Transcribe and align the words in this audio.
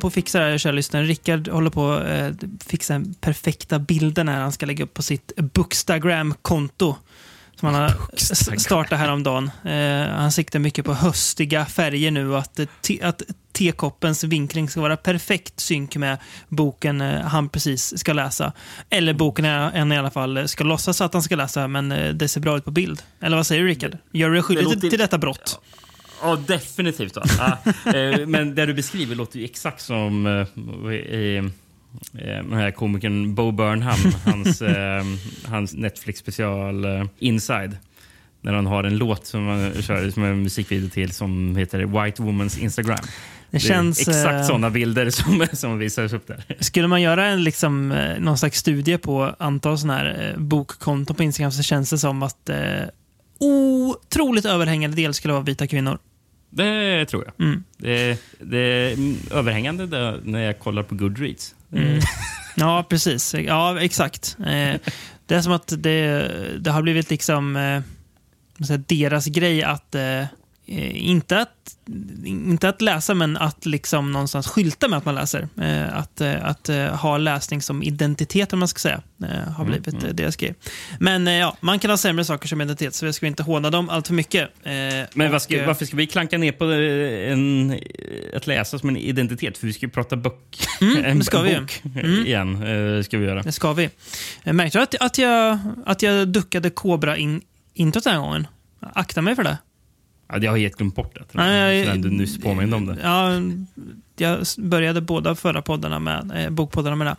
håller 0.00 0.10
på 0.10 0.18
att 0.18 0.24
fixa 0.24 0.38
det 0.38 0.44
här, 0.44 0.58
kära 0.58 0.72
lyssnare. 0.72 1.04
Rickard 1.04 1.48
håller 1.48 1.70
på 1.70 1.92
att 1.92 2.06
eh, 2.06 2.48
fixa 2.66 2.92
den 2.92 3.14
perfekta 3.14 3.78
bilden 3.78 4.26
när 4.26 4.40
han 4.40 4.52
ska 4.52 4.66
lägga 4.66 4.84
upp 4.84 4.94
på 4.94 5.02
sitt 5.02 5.32
Bookstagram-konto. 5.36 6.96
Som 7.56 7.74
han 7.74 7.82
har 7.82 8.56
startat 8.58 8.98
häromdagen. 8.98 9.50
Eh, 9.64 10.14
han 10.16 10.32
siktar 10.32 10.58
mycket 10.58 10.84
på 10.84 10.94
höstiga 10.94 11.66
färger 11.66 12.10
nu 12.10 12.30
och 12.30 12.38
att, 12.38 12.58
eh, 12.58 12.66
att 13.02 13.22
tekoppens 13.52 14.24
vinkling 14.24 14.68
ska 14.68 14.80
vara 14.80 14.96
perfekt 14.96 15.60
synk 15.60 15.96
med 15.96 16.18
boken 16.48 17.00
han 17.00 17.48
precis 17.48 17.98
ska 17.98 18.12
läsa. 18.12 18.52
Eller 18.90 19.14
boken 19.14 19.44
han 19.44 19.92
i 19.92 19.98
alla 19.98 20.10
fall 20.10 20.48
ska 20.48 20.64
låtsas 20.64 21.00
att 21.00 21.12
han 21.12 21.22
ska 21.22 21.36
läsa, 21.36 21.68
men 21.68 21.88
det 22.18 22.28
ser 22.28 22.40
bra 22.40 22.56
ut 22.56 22.64
på 22.64 22.70
bild. 22.70 23.02
Eller 23.20 23.36
vad 23.36 23.46
säger 23.46 23.62
du, 23.62 23.68
Rickard? 23.68 23.98
Gör 24.12 24.28
du 24.28 24.34
dig 24.34 24.42
skyldig 24.42 24.80
till, 24.80 24.90
till 24.90 24.98
detta 24.98 25.18
brott? 25.18 25.60
Ja, 25.62 25.89
definitivt. 26.36 27.16
Va? 27.16 27.22
Ja, 27.38 27.72
eh, 27.92 28.26
men 28.26 28.54
det 28.54 28.66
du 28.66 28.74
beskriver 28.74 29.14
låter 29.14 29.38
ju 29.38 29.44
exakt 29.44 29.82
som 29.82 30.26
eh, 30.26 30.92
i, 30.92 31.36
eh, 32.14 32.22
den 32.22 32.52
här 32.52 32.70
komikern 32.70 33.34
Bo 33.34 33.50
Burnham, 33.50 33.98
hans, 34.24 34.62
eh, 34.62 35.04
hans 35.44 35.74
Netflix-special 35.74 37.08
Inside. 37.18 37.76
När 38.42 38.52
han 38.52 38.66
har 38.66 38.84
en 38.84 38.96
låt 38.96 39.26
som 39.26 39.46
han 39.46 39.82
kör 39.82 40.10
som 40.10 40.24
en 40.24 40.42
musikvideo 40.42 40.88
till 40.88 41.12
som 41.12 41.56
heter 41.56 41.78
White 41.78 42.22
Woman's 42.22 42.60
Instagram. 42.60 42.98
Det 43.50 43.60
känns... 43.60 44.08
är 44.08 44.10
exakt 44.10 44.46
såna 44.46 44.70
bilder 44.70 45.10
som, 45.10 45.46
som 45.52 45.78
visas 45.78 46.12
upp 46.12 46.26
där. 46.26 46.44
Skulle 46.60 46.88
man 46.88 47.02
göra 47.02 47.26
en, 47.26 47.44
liksom, 47.44 47.88
någon 48.18 48.38
slags 48.38 48.58
studie 48.58 48.98
på 48.98 49.34
antal 49.38 49.78
sådana 49.78 49.98
här 49.98 50.34
bokkonton 50.38 51.16
på 51.16 51.22
Instagram 51.22 51.52
så 51.52 51.62
känns 51.62 51.90
det 51.90 51.98
som 51.98 52.22
att 52.22 52.48
eh, 52.48 52.56
otroligt 53.40 54.44
överhängande 54.44 54.96
del 54.96 55.14
skulle 55.14 55.34
vara 55.34 55.44
vita 55.44 55.66
kvinnor. 55.66 55.98
Det 56.50 57.06
tror 57.06 57.24
jag. 57.24 57.46
Mm. 57.46 57.64
Det, 57.76 58.18
det 58.40 58.58
är 58.58 59.14
överhängande 59.30 59.86
där 59.86 60.20
när 60.24 60.40
jag 60.40 60.58
kollar 60.58 60.82
på 60.82 60.94
Goodreads. 60.94 61.54
Mm. 61.72 62.00
Ja, 62.56 62.86
precis. 62.88 63.34
Ja, 63.34 63.80
exakt. 63.80 64.36
Eh, 64.38 64.80
det 65.26 65.34
är 65.34 65.40
som 65.40 65.52
att 65.52 65.72
det, 65.78 66.28
det 66.58 66.70
har 66.70 66.82
blivit 66.82 67.10
liksom 67.10 67.56
eh, 67.56 67.82
deras 68.86 69.26
grej 69.26 69.62
att 69.62 69.94
eh, 69.94 70.24
inte, 70.94 71.38
att 71.40 71.76
inte 72.24 72.68
att 72.68 72.82
läsa, 72.82 73.14
men 73.14 73.36
att 73.36 73.66
liksom 73.66 74.12
någonstans 74.12 74.46
skylta 74.46 74.88
med 74.88 74.96
att 74.96 75.04
man 75.04 75.14
läser. 75.14 75.48
Eh, 75.60 75.96
att 75.96 76.20
eh, 76.20 76.44
att 76.44 76.68
eh, 76.68 76.84
ha 76.86 77.18
läsning 77.18 77.62
som 77.62 77.82
identitet, 77.82 78.52
om 78.52 78.58
man 78.58 78.68
ska 78.68 78.78
säga, 78.78 79.02
eh, 79.22 79.52
har 79.52 79.64
blivit 79.64 80.02
eh, 80.04 80.10
deras 80.10 80.36
grej. 80.36 80.54
Men 81.00 81.28
eh, 81.28 81.34
ja, 81.34 81.56
man 81.60 81.78
kan 81.78 81.90
ha 81.90 81.96
sämre 81.96 82.24
saker 82.24 82.48
som 82.48 82.60
identitet, 82.60 82.94
så 82.94 83.06
vi 83.06 83.12
ska 83.12 83.26
inte 83.26 83.42
håna 83.42 83.70
dem 83.70 83.88
allt 83.90 84.06
för 84.06 84.14
mycket. 84.14 84.42
Eh, 84.62 84.72
Men 85.14 85.34
och, 85.34 85.42
ska, 85.42 85.56
eh, 85.60 85.66
varför 85.66 85.84
ska 85.86 85.96
vi 85.96 86.06
klanka 86.06 86.38
ner 86.38 86.52
på 86.52 86.70
eh, 86.72 87.32
en, 87.32 87.78
att 88.36 88.46
läsa 88.46 88.78
som 88.78 88.88
en 88.88 88.96
identitet? 88.96 89.58
För 89.58 89.66
vi 89.66 89.72
ska 89.72 89.86
ju 89.86 89.90
prata 89.92 90.16
bok. 90.16 90.58
Mm, 90.80 91.04
en 91.04 91.24
ska 91.24 91.40
vi 91.42 91.54
bok 91.60 91.82
Mm. 91.94 92.26
igen. 92.26 92.62
eh, 92.96 93.02
ska 93.02 93.18
vi 93.18 93.26
göra. 93.26 93.42
Det 93.42 93.52
ska 93.52 93.72
vi. 93.72 93.90
Märkte 94.44 94.82
att, 94.82 94.94
att, 95.00 95.18
jag, 95.18 95.58
att 95.86 96.02
jag 96.02 96.28
duckade 96.28 96.70
Cobra 96.70 97.16
in, 97.16 97.40
introt 97.74 98.04
den 98.04 98.12
här 98.12 98.20
gången. 98.20 98.46
Akta 98.80 99.22
mig 99.22 99.36
för 99.36 99.44
det. 99.44 99.58
Ja, 100.32 100.38
jag 100.38 100.50
har 100.50 100.58
helt 100.58 100.76
glömt 100.76 100.94
bort 100.94 101.14
det. 101.14 101.24
Nej, 101.32 101.78
jag- 101.78 102.02
du 102.02 102.10
nyss 102.10 102.38
påminde 102.40 102.76
om 102.76 102.86
det. 102.86 102.96
Ja, 103.02 103.30
jag 104.16 104.46
började 104.58 105.00
båda 105.00 105.34
förra 105.34 105.62
poddarna 105.62 105.98
med, 105.98 106.32
eh, 106.44 106.50
bokpoddarna 106.50 106.96
med 106.96 107.06
det. 107.06 107.16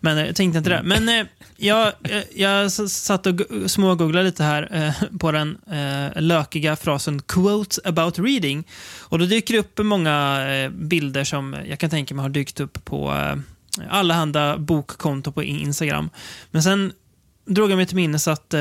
Men 0.00 0.18
eh, 0.18 0.26
jag 0.26 0.36
tänkte 0.36 0.58
inte 0.58 0.70
det. 0.70 0.82
Men 0.84 1.08
eh, 1.08 1.26
jag, 1.56 1.86
eh, 1.86 2.22
jag 2.34 2.72
satt 2.72 3.26
och 3.26 3.40
smågooglade 3.66 4.24
lite 4.24 4.44
här 4.44 4.68
eh, 4.72 5.18
på 5.18 5.32
den 5.32 5.58
eh, 5.70 6.22
lökiga 6.22 6.76
frasen 6.76 7.22
“quotes 7.22 7.80
about 7.84 8.18
reading”. 8.18 8.64
Och 9.00 9.18
då 9.18 9.24
dyker 9.26 9.54
det 9.54 9.60
upp 9.60 9.78
många 9.82 10.46
eh, 10.54 10.70
bilder 10.70 11.24
som 11.24 11.56
jag 11.66 11.78
kan 11.78 11.90
tänka 11.90 12.14
mig 12.14 12.22
har 12.22 12.30
dykt 12.30 12.60
upp 12.60 12.84
på 12.84 13.10
eh, 13.12 13.36
allehanda 13.90 14.58
bokkonto 14.58 15.32
på 15.32 15.42
Instagram. 15.42 16.10
Men 16.50 16.62
sen 16.62 16.92
drog 17.46 17.70
jag 17.70 17.76
mig 17.76 17.86
till 17.86 17.96
minnes 17.96 18.28
att 18.28 18.54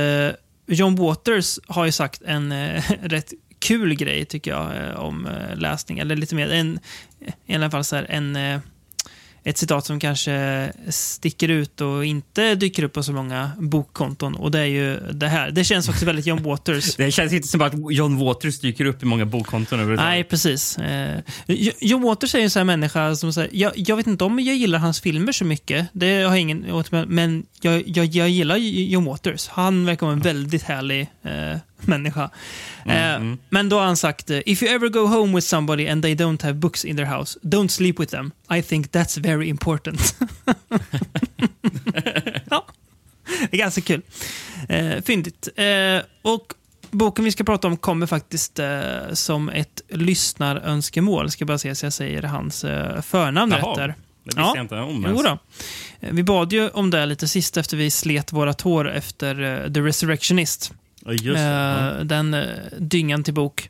John 0.68 0.96
Waters 0.96 1.60
har 1.68 1.86
ju 1.86 1.92
sagt 1.92 2.22
en 2.26 2.54
rätt 3.04 3.34
kul 3.59 3.96
grej, 3.96 4.25
tycker 4.25 4.52
jag, 4.52 4.78
eh, 4.90 4.96
om 4.96 5.25
eh, 5.25 5.58
läsning. 5.58 6.00
Eller 6.00 6.16
lite 6.16 6.36
mer, 6.36 6.50
en, 6.52 6.80
i 7.46 7.56
alla 7.56 7.72
fall 7.72 7.84
så 7.84 7.96
här, 7.96 8.06
en, 8.09 8.36
eh, 8.36 8.59
ett 9.44 9.58
citat 9.58 9.86
som 9.86 10.00
kanske 10.00 10.72
sticker 10.90 11.50
ut 11.50 11.81
och 11.81 12.06
inte 12.06 12.56
dyker 12.56 12.84
upp 12.84 12.94
på 12.94 13.03
så 13.03 13.12
många 13.14 13.52
bokkonton. 13.59 14.36
Och 14.36 14.52
det 14.52 14.59
är 14.59 14.66
ju 14.66 15.00
det 15.14 15.28
här. 15.28 15.52
Det 15.52 15.64
känns 15.64 15.90
också 15.90 16.06
väldigt 16.06 16.25
John 16.25 16.44
Waters. 16.44 16.96
Det 16.98 17.12
känns 17.12 17.34
inte 17.34 17.48
som 17.48 17.62
att 17.62 17.74
John 17.92 18.18
Waters 18.18 18.59
dyker 18.59 18.86
upp 18.86 19.03
i 19.03 19.06
många 19.06 19.25
bokkonton. 19.25 19.96
Nej, 19.96 20.24
precis. 20.24 20.78
Jo- 21.48 21.72
John 21.81 22.02
Waters 22.02 22.36
är 22.36 22.40
ju 22.40 22.44
en 22.44 22.50
sån 22.50 22.59
här 22.59 22.66
människa 22.66 23.16
som 23.16 23.34
säger, 23.34 23.50
jag, 23.53 23.72
jag 23.75 23.96
vet 23.96 24.08
inte 24.08 24.24
om 24.24 24.40
jag 24.40 24.56
gillar 24.56 24.80
hans 24.80 25.02
filmer 25.02 25.31
så 25.31 25.46
mycket, 25.46 25.88
det 25.94 26.16
har 26.16 26.22
jag 26.22 26.40
ingen 26.40 26.84
men 27.08 27.46
jag, 27.62 27.84
jag, 27.88 28.06
jag 28.06 28.30
gillar 28.30 28.58
John 28.58 29.06
Waters. 29.06 29.48
Han 29.48 29.86
verkar 29.86 30.06
vara 30.06 30.14
en 30.14 30.22
väldigt 30.22 30.64
härlig 30.64 31.02
eh, 31.24 31.58
människa. 31.88 32.29
Eh, 32.85 33.19
Men 33.50 33.69
då 33.69 33.79
har 33.79 33.85
han 33.85 33.97
sagt, 33.97 34.29
eh, 34.29 34.40
if 34.45 34.63
you 34.63 34.72
ever 34.75 34.90
go 34.90 35.00
home 35.07 35.35
with 35.35 35.47
somebody 35.47 35.88
and 35.88 36.03
they 36.03 36.16
don't 36.16 36.44
have 36.44 36.53
books 36.53 36.85
in 36.85 36.95
their 36.97 37.06
house, 37.07 37.40
don't 37.41 37.67
sleep 37.67 38.00
with 38.00 38.12
them. 38.12 38.31
I 38.53 38.62
think 38.62 38.91
that's 38.91 39.19
very 39.22 39.47
important. 39.50 40.16
ja, 42.50 42.66
det 43.51 43.57
är 43.57 43.57
ganska 43.57 43.81
kul. 43.81 44.01
Eh, 44.69 45.01
fyndigt. 45.06 45.47
Eh, 45.56 46.01
och 46.22 46.53
boken 46.91 47.25
vi 47.25 47.31
ska 47.31 47.44
prata 47.44 47.68
om 47.68 47.78
kommer 47.78 48.06
faktiskt 48.07 48.59
eh, 48.59 49.13
som 49.13 49.50
ett 49.50 49.81
lyssnarönskemål. 49.89 51.31
Ska 51.31 51.45
bara 51.45 51.57
se 51.57 51.75
så 51.75 51.85
jag 51.85 51.94
säger 51.94 52.23
hans 52.23 52.63
eh, 52.63 53.01
förnamn 53.01 53.51
Jaha, 53.51 53.69
rätt 53.72 53.78
där. 53.78 53.88
Det 53.88 53.94
visste 54.25 54.41
Ja. 54.41 54.53
jag 54.56 54.63
inte 54.63 54.75
om 54.75 55.06
Jo 55.09 55.22
då. 55.22 55.38
Eh, 56.00 56.13
Vi 56.13 56.23
bad 56.23 56.53
ju 56.53 56.69
om 56.69 56.89
det 56.89 57.06
lite 57.06 57.28
sist 57.28 57.57
efter 57.57 57.78
vi 57.78 57.91
slet 57.91 58.34
våra 58.34 58.53
tår 58.53 58.89
efter 58.91 59.41
eh, 59.66 59.73
The 59.73 59.79
Resurrectionist. 59.81 60.72
Ja. 61.14 61.34
Eh, 61.97 62.03
Den 62.03 62.34
eh, 62.34 62.47
dyngan 62.78 63.24
till 63.24 63.34
bok. 63.34 63.70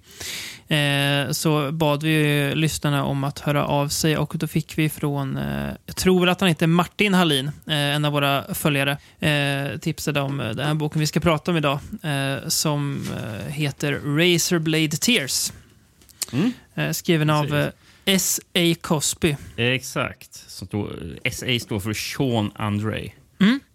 Eh, 0.68 1.32
Så 1.32 1.72
bad 1.72 2.04
vi 2.04 2.52
lyssnarna 2.56 3.04
om 3.06 3.24
att 3.24 3.40
höra 3.40 3.66
av 3.66 3.88
sig 3.88 4.18
och 4.18 4.34
då 4.36 4.48
fick 4.48 4.78
vi 4.78 4.90
från, 4.90 5.38
eh, 5.38 5.70
jag 5.86 5.96
tror 5.96 6.20
väl 6.20 6.30
att 6.30 6.40
han 6.40 6.50
heter 6.50 6.68
Martin 6.68 7.14
Hallin, 7.14 7.48
eh, 7.68 7.74
en 7.76 8.06
av 8.06 8.12
våra 8.14 8.54
följare, 8.54 8.98
tipsade 9.82 10.22
om 10.22 10.38
den 10.38 10.60
här 10.68 10.74
boken 10.74 11.00
vi 11.00 11.08
ska 11.08 11.20
prata 11.20 11.52
om 11.52 11.58
idag 11.58 11.80
som 12.48 13.08
heter 13.48 13.94
Razorblade 13.94 14.98
Tears. 14.98 15.52
Mm. 16.34 16.94
Skriven 16.94 17.30
av 17.30 17.70
S.A. 18.06 18.76
Cosby. 18.82 19.36
Exakt. 19.58 20.44
SA 21.32 21.60
står 21.60 21.80
för 21.80 21.94
Sean 21.94 22.52
Andre. 22.56 23.10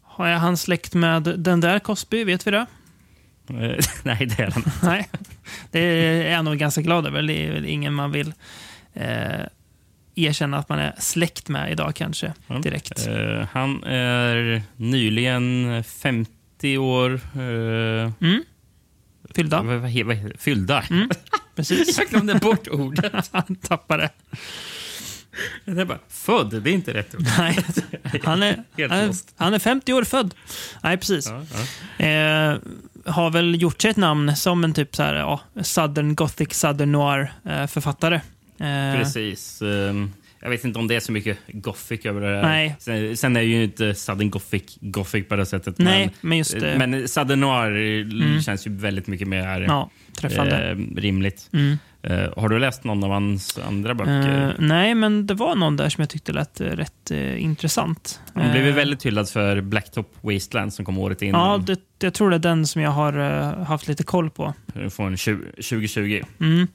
Har 0.02 0.28
jag 0.28 0.38
han 0.38 0.56
släkt 0.56 0.94
med 0.94 1.22
den 1.22 1.60
där 1.60 1.78
Cosby? 1.78 2.24
Vet 2.24 2.46
vi 2.46 2.50
det? 2.50 2.66
Eh, 3.50 3.84
Nej, 4.02 4.26
det 4.26 4.42
är 4.42 4.50
han. 4.50 4.64
Nej, 4.82 5.08
det 5.70 5.78
är 5.80 6.32
jag 6.32 6.44
nog 6.44 6.56
ganska 6.56 6.80
glad 6.80 7.06
över. 7.06 7.22
Det 7.22 7.46
är 7.46 7.52
väl 7.52 7.66
ingen 7.66 7.94
man 7.94 8.12
vill 8.12 8.32
eh, 8.92 9.40
erkänna 10.14 10.58
att 10.58 10.68
man 10.68 10.78
är 10.78 10.94
släkt 10.98 11.48
med 11.48 11.72
idag 11.72 11.94
kanske, 11.94 12.32
direkt. 12.62 13.06
Eh, 13.06 13.46
han 13.52 13.84
är 13.84 14.62
nyligen 14.76 15.84
50 15.84 16.78
år... 16.78 17.12
eh, 17.14 18.10
Fyllda. 19.34 19.62
vad, 19.62 19.76
vad, 19.80 20.04
vad, 20.06 20.32
fyllda. 20.38 20.84
Precis. 21.56 21.98
Jag 21.98 22.08
glömde 22.08 22.34
bort 22.34 22.68
ordet. 22.68 23.28
Han 23.32 23.56
tappade. 23.56 24.10
Det 25.64 25.80
är 25.80 25.84
bara, 25.84 25.98
född, 26.08 26.62
det 26.62 26.70
är 26.70 26.74
inte 26.74 26.94
rätt 26.94 27.14
ord. 27.14 27.26
Nej, 27.38 27.58
han 28.24 28.42
är, 28.42 28.64
han, 28.76 28.90
är, 28.90 29.14
han 29.36 29.54
är 29.54 29.58
50 29.58 29.92
år 29.92 30.04
född. 30.04 30.34
Nej, 30.82 30.96
precis. 30.96 31.28
Ja, 31.30 31.42
ja. 31.98 32.04
Eh, 32.06 32.58
har 33.06 33.30
väl 33.30 33.62
gjort 33.62 33.82
sig 33.82 33.90
ett 33.90 33.96
namn 33.96 34.36
som 34.36 34.64
en 34.64 34.74
typ 34.74 34.96
så 34.96 35.02
här, 35.02 35.14
ja, 35.14 35.40
Southern 35.62 36.14
Gothic, 36.14 36.54
Southern 36.54 36.92
Noir-författare. 36.92 38.20
Eh, 38.60 38.98
Precis. 38.98 39.62
Ehm, 39.62 40.12
jag 40.40 40.50
vet 40.50 40.64
inte 40.64 40.78
om 40.78 40.88
det 40.88 40.96
är 40.96 41.00
så 41.00 41.12
mycket 41.12 41.38
gothic 41.48 42.06
över 42.06 42.20
det 42.20 42.26
här. 42.36 42.42
Nej. 42.42 42.76
Sen, 42.78 43.16
sen 43.16 43.36
är 43.36 43.40
ju 43.40 43.64
inte 43.64 43.94
Southern 43.94 44.30
Gothic 44.30 44.78
gothic 44.80 45.28
på 45.28 45.36
det 45.36 45.46
sättet. 45.46 45.78
Nej, 45.78 46.10
men 46.20 46.38
just 46.38 46.60
det. 46.60 46.78
Men 46.78 47.08
Southern 47.08 47.40
Noir 47.40 48.40
känns 48.40 48.66
ju 48.66 48.70
väldigt 48.76 49.06
mycket 49.06 49.28
mer 49.28 49.60
ja, 49.60 49.90
träffande. 50.20 50.70
eh, 50.70 50.76
rimligt. 50.96 51.48
Mm. 51.52 51.78
Eh, 52.04 52.28
har 52.36 52.48
du 52.48 52.58
läst 52.58 52.84
någon 52.84 53.04
av 53.04 53.10
hans 53.10 53.58
andra 53.58 53.94
böcker? 53.94 54.48
Eh, 54.48 54.54
nej, 54.58 54.94
men 54.94 55.26
det 55.26 55.34
var 55.34 55.54
någon 55.54 55.76
där 55.76 55.88
som 55.88 56.02
jag 56.02 56.08
tyckte 56.08 56.32
lät 56.32 56.60
eh, 56.60 56.66
rätt 56.66 57.10
intressant. 57.36 58.20
Han 58.34 58.50
blev 58.50 58.66
ju 58.66 58.72
väldigt 58.72 59.06
hyllad 59.06 59.28
för 59.28 59.60
Blacktop 59.60 60.14
Wasteland 60.20 60.74
som 60.74 60.84
kom 60.84 60.98
året 60.98 61.22
innan. 61.22 61.40
Ja, 61.40 61.58
det, 61.58 61.80
jag 61.98 62.14
tror 62.14 62.30
det 62.30 62.36
är 62.36 62.40
den 62.40 62.66
som 62.66 62.82
jag 62.82 62.90
har 62.90 63.12
haft 63.64 63.88
lite 63.88 64.04
koll 64.04 64.30
på. 64.30 64.54
Från 64.90 65.16
20, 65.16 65.44
2020. 65.50 66.22
Mm. 66.40 66.66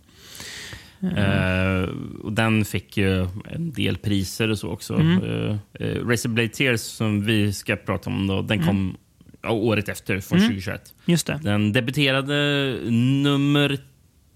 Och 2.23 2.33
den 2.33 2.65
fick 2.65 2.97
ju 2.97 3.27
en 3.45 3.71
del 3.71 3.97
priser 3.97 4.49
och 4.49 4.57
så 4.57 4.69
också. 4.69 4.93
Mm. 4.93 5.23
Uh, 5.23 5.57
uh, 5.81 6.07
Razorblade 6.07 6.49
Tears 6.49 6.79
som 6.79 7.25
vi 7.25 7.53
ska 7.53 7.75
prata 7.75 8.09
om 8.09 8.27
då, 8.27 8.41
den 8.41 8.57
Mm. 8.57 8.67
kom 8.67 8.97
ja, 9.41 9.51
året 9.51 9.89
efter, 9.89 10.19
från 10.19 10.39
2021. 10.39 10.93
Just 11.05 11.27
det. 11.27 11.39
Den 11.43 11.73
debuterade 11.73 12.33
nummer 13.23 13.77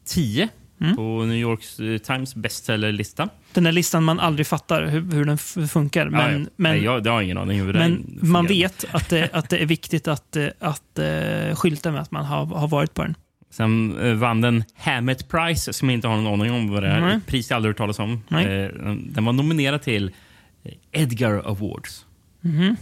10 0.06 0.50
Mm. 0.82 0.96
på 0.96 1.26
New 1.26 1.38
York 1.38 1.62
Times 2.04 2.36
bestsellerlista. 2.36 3.30
Den 3.54 3.64
där 3.64 3.72
listan 3.72 4.04
man 4.04 4.20
aldrig 4.20 4.48
fattar 4.48 4.86
hur, 4.86 5.12
hur 5.12 5.26
den 5.26 5.38
funkar. 5.68 6.10
Men, 6.10 6.20
ja, 6.20 6.32
ja. 6.32 6.38
men, 6.38 6.50
Nej, 6.56 6.84
jag, 6.84 7.08
har 7.08 7.22
ingen 7.22 7.38
aning 7.38 7.60
hur 7.60 7.74
men 7.74 7.92
den 8.20 8.30
man 8.30 8.48
vet 8.48 8.86
att 8.92 9.10
det, 9.10 9.30
att 9.34 9.50
det 9.50 9.58
är 9.58 9.66
viktigt 9.66 10.08
att, 10.08 10.36
eh, 10.36 10.48
att 10.60 11.00
uh, 11.00 11.56
skylta 11.56 11.92
med 11.92 12.02
att 12.02 12.12
man 12.12 12.26
har, 12.26 12.46
har 12.46 12.68
varit 12.68 12.94
på 12.94 13.02
den. 13.02 13.16
Sen 13.54 13.98
eh, 13.98 14.14
vann 14.14 14.42
den 14.42 14.64
Hammett 14.76 15.28
Prize, 15.28 15.74
som 15.74 15.90
jag 15.90 15.94
inte 15.94 16.08
har 16.08 16.18
någon 16.18 16.42
aning 16.42 16.54
om 16.54 16.72
vad 16.72 16.84
det 16.84 16.90
är. 16.90 17.18
Ett 17.18 17.26
pris 17.26 17.50
jag 17.50 17.56
aldrig 17.56 17.70
hört 17.70 17.78
talas 17.78 18.00
om. 18.00 18.12
Eh, 18.30 18.96
den 18.96 19.26
var 19.26 19.34
nominerad 19.34 19.82
till 19.82 20.12
eh, 20.64 20.74
Edgar 20.92 21.34
Awards. 21.46 22.06
Mhm. 22.42 22.76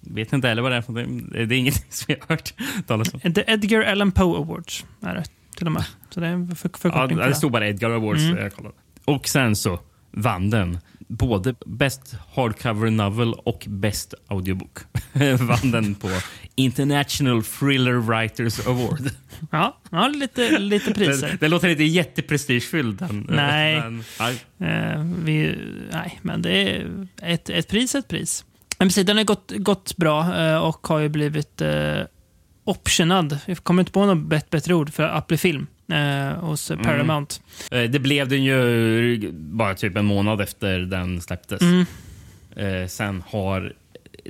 Vet 0.00 0.32
inte 0.32 0.48
heller 0.48 0.62
vad 0.62 0.72
det 0.72 0.76
är. 0.76 1.46
Det 1.46 1.54
är 1.54 1.58
inget 1.58 1.74
som 1.94 2.04
jag 2.08 2.16
har 2.20 2.28
hört 2.28 2.54
talas 2.86 3.14
om. 3.14 3.20
The 3.34 3.44
Edgar 3.46 3.82
Allan 3.82 4.12
Poe 4.12 4.38
Awards 4.38 4.84
är 5.02 5.14
det 5.14 5.24
till 5.60 5.66
och 5.66 5.72
med. 5.72 5.84
Så 6.10 6.20
det 6.20 6.26
är 6.26 6.30
en 6.30 6.56
för, 6.56 6.68
Ja, 6.68 6.78
förkortning 6.78 7.18
på 7.18 7.26
det 7.26 7.34
stod 7.34 7.52
bara 7.52 7.68
Edgar 7.68 7.90
Awards. 7.90 8.22
Mm. 8.22 8.50
Kollade. 8.50 8.74
Och 9.04 9.28
sen 9.28 9.56
så 9.56 9.80
vann 10.10 10.50
den 10.50 10.78
både 11.08 11.54
Best 11.66 12.14
Hardcover 12.34 12.90
Novel 12.90 13.34
och 13.34 13.66
Best 13.68 14.14
Audiobook. 14.28 14.78
vann 15.40 15.70
den 15.70 15.94
på 15.94 16.08
International 16.54 17.44
Thriller 17.44 17.92
Writers 17.92 18.66
Award. 18.66 19.10
Ja, 19.50 19.80
ja 19.90 20.08
lite, 20.08 20.58
lite 20.58 20.94
priser. 20.94 21.28
Det, 21.28 21.36
det 21.40 21.48
låter 21.48 21.68
inte 21.68 21.84
jätteprestigefylld. 21.84 22.98
den, 22.98 23.26
Nej. 23.30 23.80
Men, 23.80 24.04
nej. 24.20 24.44
Eh, 24.58 25.04
vi, 25.24 25.58
nej, 25.92 26.18
men 26.22 26.42
det 26.42 26.50
är 26.52 27.06
ett, 27.22 27.50
ett 27.50 27.68
pris 27.68 27.94
ett 27.94 28.08
pris. 28.08 28.44
Men 28.78 28.88
precis, 28.88 29.06
den 29.06 29.16
har 29.16 29.24
gått, 29.24 29.52
gått 29.56 29.96
bra 29.96 30.36
eh, 30.36 30.56
och 30.56 30.86
har 30.86 30.98
ju 30.98 31.08
blivit 31.08 31.60
eh, 31.60 32.00
optionad. 32.64 33.38
Jag 33.46 33.58
kommer 33.58 33.82
inte 33.82 33.92
på 33.92 34.06
något 34.06 34.26
bättre, 34.28 34.60
ord 34.74 34.90
för 34.92 35.02
bli 35.28 35.36
film 35.38 35.66
eh, 35.92 36.38
hos 36.44 36.70
Mm. 36.70 36.84
Paramount. 36.84 37.40
Eh, 37.70 37.82
Det 37.82 37.98
blev 37.98 38.28
den 38.28 38.44
ju 38.44 39.32
bara 39.32 39.74
typ 39.74 39.96
en 39.96 40.04
månad 40.04 40.40
efter 40.40 40.78
den 40.78 41.20
släpptes. 41.20 41.62
Mm. 41.62 41.84
Eh, 42.56 42.86
sen 42.88 43.22
har 43.26 43.72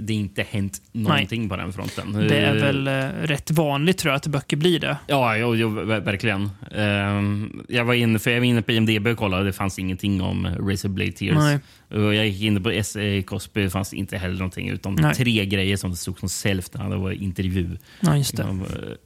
det 0.01 0.13
inte 0.15 0.43
hänt 0.43 0.83
någonting 0.93 1.49
på 1.49 1.57
den 1.57 1.73
fronten. 1.73 2.13
Det 2.13 2.37
är 2.37 2.57
Eh, 2.57 2.63
väl 2.63 2.87
eh, 2.89 2.93
rätt 3.27 3.51
vanligt 3.51 3.99
tror 3.99 4.11
jag 4.13 4.17
att 4.17 4.27
böcker 4.27 4.57
blir 4.57 4.81
det. 4.81 4.97
Ja, 5.07 5.37
jo, 5.37 5.57
jo, 5.57 5.69
ver- 5.69 6.01
verkligen. 6.05 6.51
Ehm, 6.75 7.63
jag, 7.69 7.85
var 7.85 7.95
inne, 7.95 8.19
för 8.19 8.31
jag 8.31 8.39
var 8.39 8.47
inne 8.47 8.63
på 8.63 8.73
IMDB 8.73 9.07
och 9.07 9.17
kollade. 9.19 9.45
Det 9.45 9.53
fanns 9.53 9.79
ingenting 9.79 10.23
om 10.23 10.47
Razorblade 10.69 11.13
Tears. 11.13 11.35
Nej. 11.37 11.59
Jag 11.89 12.29
gick 12.29 12.43
in 12.43 12.63
på 12.63 12.71
S.A. 12.71 13.23
Cosby. 13.27 13.63
Det 13.63 13.71
fanns 13.71 13.93
inte 13.95 14.17
heller 14.19 14.35
någonting. 14.39 14.69
Utom 14.69 14.95
Nej. 14.95 15.15
tre 15.15 15.47
grejer 15.47 15.77
som 15.77 15.97
stod 15.97 16.19
som 16.19 16.29
self 16.29 16.65
när 16.75 16.91
det 16.91 16.97
var 16.97 17.11
intervju. 17.11 17.77
Ja, 18.01 18.17
just 18.17 18.37
det. 18.37 18.47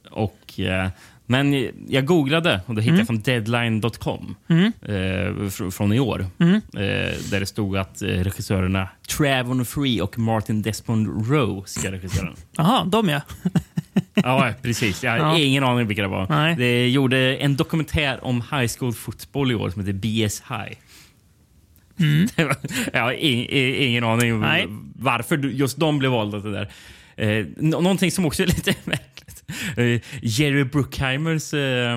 Ja, 0.03 0.11
Och, 0.11 0.59
eh, 0.59 0.89
men 1.25 1.69
jag 1.87 2.05
googlade 2.05 2.61
och 2.65 2.75
då 2.75 2.81
hittade 2.81 2.97
jag 2.99 3.07
från 3.07 3.21
deadline.com 3.21 4.35
Mm. 4.47 4.65
eh, 4.81 4.91
fr- 5.49 5.71
från 5.71 5.93
i 5.93 5.99
år. 5.99 6.25
Mm. 6.39 6.55
Eh, 6.55 6.61
där 7.31 7.39
det 7.39 7.45
stod 7.45 7.77
att 7.77 8.01
eh, 8.01 8.07
regissörerna 8.07 8.89
Travon 9.17 9.65
Free 9.65 10.01
och 10.01 10.17
Martin 10.19 10.61
Desmond 10.61 11.29
Rowe 11.31 11.61
ska 11.65 11.91
regissera 11.91 12.25
den. 12.25 12.35
Jaha, 12.57 12.85
de 12.85 13.09
ja. 13.09 13.21
Ja, 14.13 14.53
precis. 14.61 15.03
Jag 15.03 15.11
har 15.11 15.17
Ja. 15.17 15.37
ingen 15.39 15.63
aning 15.63 15.87
vilka 15.87 16.01
det 16.01 16.07
var. 16.07 16.27
Nej. 16.29 16.55
Det 16.55 16.89
gjorde 16.89 17.35
en 17.35 17.55
dokumentär 17.55 18.19
om 18.25 18.41
high 18.51 18.71
school 18.79 18.93
fotboll 18.93 19.51
i 19.51 19.55
år 19.55 19.69
som 19.69 19.81
heter 19.81 19.93
BS 19.93 20.43
High. 20.49 20.77
Var- 22.37 22.57
jag 22.93 23.01
har 23.01 23.11
ingen 23.13 24.03
aning 24.03 24.39
Nej. 24.39 24.67
varför 24.95 25.37
just 25.37 25.77
de 25.79 25.99
blev 25.99 26.11
valda 26.11 26.41
till 26.41 26.51
det 26.51 26.57
där. 26.57 26.69
Eh, 27.17 27.45
nå- 27.57 27.81
någonting 27.81 28.11
som 28.11 28.25
också 28.25 28.43
är 28.43 28.47
lite 28.47 28.75
märkligt. 28.83 29.43
Eh, 29.77 30.01
Jerry 30.21 30.63
Bruckheimers 30.63 31.53
eh, 31.53 31.93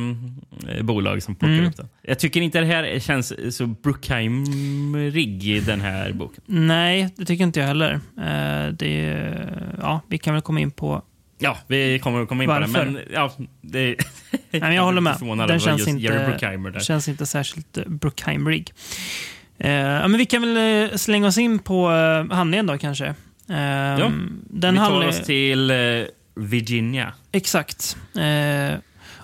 eh, 0.76 0.82
bolag 0.82 1.22
som 1.22 1.34
plockar 1.34 1.52
Mm. 1.54 1.66
upp 1.66 1.76
den. 1.76 1.88
Jag 2.02 2.18
tycker 2.18 2.40
inte 2.40 2.60
det 2.60 2.66
här 2.66 2.98
känns 2.98 3.56
så 3.56 3.66
Bruckheimrig 3.66 5.44
i 5.48 5.60
den 5.60 5.80
här 5.80 6.12
boken. 6.12 6.42
Nej, 6.46 7.08
det 7.16 7.24
tycker 7.24 7.44
inte 7.44 7.60
jag 7.60 7.66
heller. 7.66 7.92
Eh, 8.18 8.72
det, 8.72 9.24
ja, 9.80 10.00
vi 10.08 10.18
kan 10.18 10.34
väl 10.34 10.42
komma 10.42 10.60
in 10.60 10.70
på... 10.70 11.02
Ja, 11.38 11.58
vi 11.66 11.98
kommer 11.98 12.22
att 12.22 12.28
komma 12.28 12.42
in 12.44 12.48
på 12.48 12.52
Varför? 12.54 12.84
det. 12.84 12.90
Men, 12.90 13.02
ja, 13.12 13.32
det 13.60 13.96
Nej, 14.50 14.60
men 14.60 14.74
jag 14.74 14.82
håller 14.84 15.00
med. 15.00 15.16
Den 15.48 15.60
känns 15.60 15.88
inte, 15.88 16.80
känns 16.80 17.08
inte 17.08 17.26
särskilt 17.26 17.76
eh, 17.78 17.84
Bruckheimrig. 17.86 18.72
Eh, 19.58 19.70
ja, 19.72 20.08
men 20.08 20.18
vi 20.18 20.26
kan 20.26 20.42
väl 20.54 20.90
eh, 20.90 20.96
slänga 20.96 21.26
oss 21.26 21.38
in 21.38 21.58
på 21.58 21.88
handlingen 22.30 22.66
då 22.66 22.78
kanske. 22.78 23.14
Eh, 23.50 23.56
Ja, 24.00 24.10
den 24.50 24.74
vi 24.74 24.80
tar 24.80 25.06
oss 25.08 25.20
till 25.22 25.70
eh, 25.70 25.76
Virginia. 26.34 27.12
Exakt. 27.32 27.96
Eh, 28.16 28.78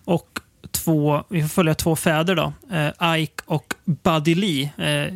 och 0.05 0.29
två, 0.71 1.25
vi 1.31 1.41
får 1.43 1.49
följa 1.49 1.75
två 1.75 1.97
fäder 1.97 2.35
då. 2.35 2.53
Eh, 2.73 3.19
Ike 3.23 3.43
och 3.47 3.75
Buddy 3.85 4.35
Lee. 4.35 4.71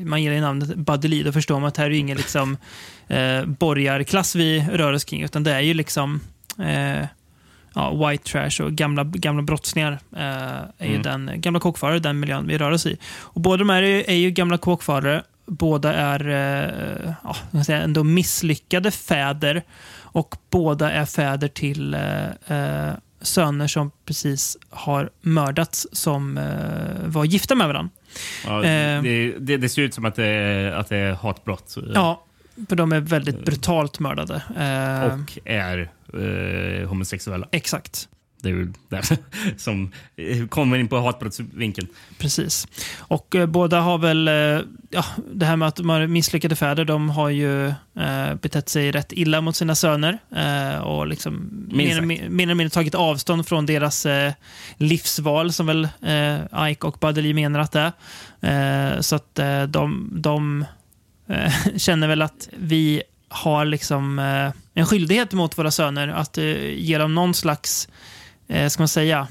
Man 0.05 0.23
ger 0.23 0.31
det 0.31 0.41
namnet 0.41 0.77
Buddy 0.77 1.09
Lee, 1.09 1.23
då 1.23 1.33
förstår 1.33 1.61
man 1.61 1.69
att 1.69 1.75
det 1.75 1.83
här 1.83 1.87
är 1.91 1.95
ju 1.95 1.99
ingen 2.01 2.17
liksom, 2.17 2.57
borgarklass 3.47 4.35
vi 4.35 4.67
rör 4.73 4.93
oss 4.93 5.05
kring, 5.05 5.23
utan 5.23 5.45
det 5.45 5.53
är 5.53 5.61
ju 5.61 5.75
liksom 5.75 6.21
ja, 7.75 8.09
white 8.09 8.25
trash 8.25 8.65
och 8.65 8.73
gamla, 8.73 9.05
gamla 9.05 9.43
brottslingar. 9.43 9.93
Eh, 10.17 10.21
är 10.79 10.87
ju 10.87 10.95
Mm. 10.97 11.03
den 11.03 11.41
gamla 11.41 11.61
kåkfarare, 11.61 11.99
den 11.99 12.21
miljön 12.21 12.47
vi 12.47 12.59
rör 12.59 12.71
oss 12.71 12.87
i. 12.87 12.97
Och 13.21 13.41
båda 13.41 13.57
de 13.57 13.71
här 13.71 13.83
är, 13.83 14.11
är 14.11 14.15
ju 14.15 14.31
gamla 14.31 14.59
kåkfarare. 14.59 15.23
Båda 15.49 15.95
är 15.95 16.29
eh, 16.29 17.13
ja, 17.25 17.63
säga, 17.65 17.79
ändå 17.83 18.05
misslyckade 18.05 18.91
fäder. 18.91 19.63
Och 20.01 20.35
båda 20.51 20.91
är 20.91 21.05
fäder 21.05 21.49
till 21.49 21.95
eh, 21.95 22.27
eh, 22.59 22.93
söner 23.21 23.67
som 23.67 23.91
precis 24.05 24.57
har 24.71 25.11
mördats 25.21 25.87
som 25.93 26.39
eh, 26.39 27.07
var 27.07 27.25
gifta 27.25 27.55
med 27.55 27.67
varandra. 27.69 27.91
Ja, 28.47 28.65
Eh. 28.65 29.03
det, 29.03 29.35
det, 29.39 29.57
det 29.57 29.69
ser 29.69 29.83
ut 29.83 29.95
som 29.95 30.05
att 30.05 30.15
det 30.15 30.27
är, 30.27 30.73
att 30.73 30.89
det 30.89 30.97
är 30.97 31.13
hatbrott. 31.13 31.77
Ja, 31.95 32.25
för 32.69 32.77
de 32.77 32.93
är 32.93 33.01
väldigt 33.01 33.45
brutalt 33.45 33.99
mördade. 34.01 34.35
Eh, 34.35 35.15
Och 35.15 35.39
är 35.45 35.91
homosexuella. 36.87 37.49
Exakt. 37.53 38.09
Det 38.43 38.49
är 38.49 38.53
ju 38.53 38.73
det 38.89 39.19
som 39.57 39.93
kommer 40.49 40.79
in 40.79 40.89
på 40.89 41.01
hatbrottsvinkeln. 41.01 41.89
Precis. 42.19 42.69
Och 42.99 43.35
eh, 43.35 43.47
båda 43.47 43.81
har 43.81 43.99
väl, 43.99 44.29
eh, 44.29 44.35
ja, 44.91 45.05
det 45.33 45.47
här 45.47 45.57
med 45.57 45.69
att 45.69 45.77
de 45.77 45.89
har 45.89 46.07
misslyckade 46.07 46.57
fäder, 46.57 46.85
de 46.85 47.11
har 47.11 47.29
ju 47.29 47.69
eh, 47.69 48.35
betett 48.43 48.69
sig 48.69 48.93
rätt 48.93 49.13
illa 49.13 49.41
mot 49.41 49.57
sina 49.57 49.75
söner 49.75 50.19
eh, 50.37 50.79
och 50.79 51.07
liksom 51.07 51.51
mer, 51.73 51.99
eller 51.99 52.55
mindre 52.55 52.71
tagit 52.71 52.95
avstånd 52.95 53.47
från 53.47 53.67
deras 53.67 54.07
eh, 54.07 54.33
livsval 54.77 55.53
som 55.53 55.67
väl 55.67 55.89
eh, 56.03 56.71
Ike 56.71 56.87
och 56.87 56.99
Badeli 57.01 57.35
menar 57.35 57.61
att 57.61 57.73
det 57.73 57.81
är. 57.81 57.93
Så 59.01 59.17
att 59.17 59.41
de, 59.69 60.09
de 60.13 60.65
känner 61.77 62.09
väl 62.09 62.23
att 62.23 62.49
vi 62.59 63.03
har 63.29 63.65
liksom 63.65 64.19
en 64.75 64.87
skyldighet 64.87 65.33
mot 65.33 65.59
våra 65.59 65.71
söner 65.71 66.09
att 66.09 66.37
ge 66.77 66.99
dem 66.99 67.15
någon 67.15 67.35
slags, 67.35 67.89
eh, 68.49 68.69
ska 68.69 68.81
man 68.81 68.89
säga, 68.89 69.29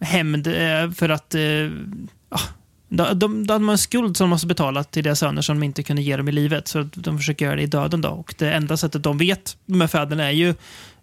hämnd 0.00 0.46
eh, 0.46 0.90
för 0.90 1.08
att 1.08 1.34
eh, 1.34 1.40
ja, 1.40 2.40
de, 2.88 3.18
de, 3.18 3.46
de 3.46 3.68
har 3.68 3.72
en 3.72 3.78
skuld 3.78 4.16
som 4.16 4.24
de 4.24 4.30
måste 4.30 4.46
betala 4.46 4.84
till 4.84 5.04
deras 5.04 5.18
söner 5.18 5.42
som 5.42 5.60
de 5.60 5.64
inte 5.66 5.82
kunde 5.82 6.02
ge 6.02 6.16
dem 6.16 6.28
i 6.28 6.32
livet. 6.32 6.68
Så 6.68 6.88
de 6.94 7.18
försöker 7.18 7.44
göra 7.44 7.56
det 7.56 7.62
i 7.62 7.66
döden. 7.66 8.00
Då. 8.00 8.08
Och 8.08 8.34
det 8.38 8.52
enda 8.52 8.76
sättet 8.76 9.02
de 9.02 9.18
vet, 9.18 9.56
de 9.66 9.80
här 9.80 9.88
fäderna, 9.88 10.24
är 10.24 10.30
ju 10.30 10.48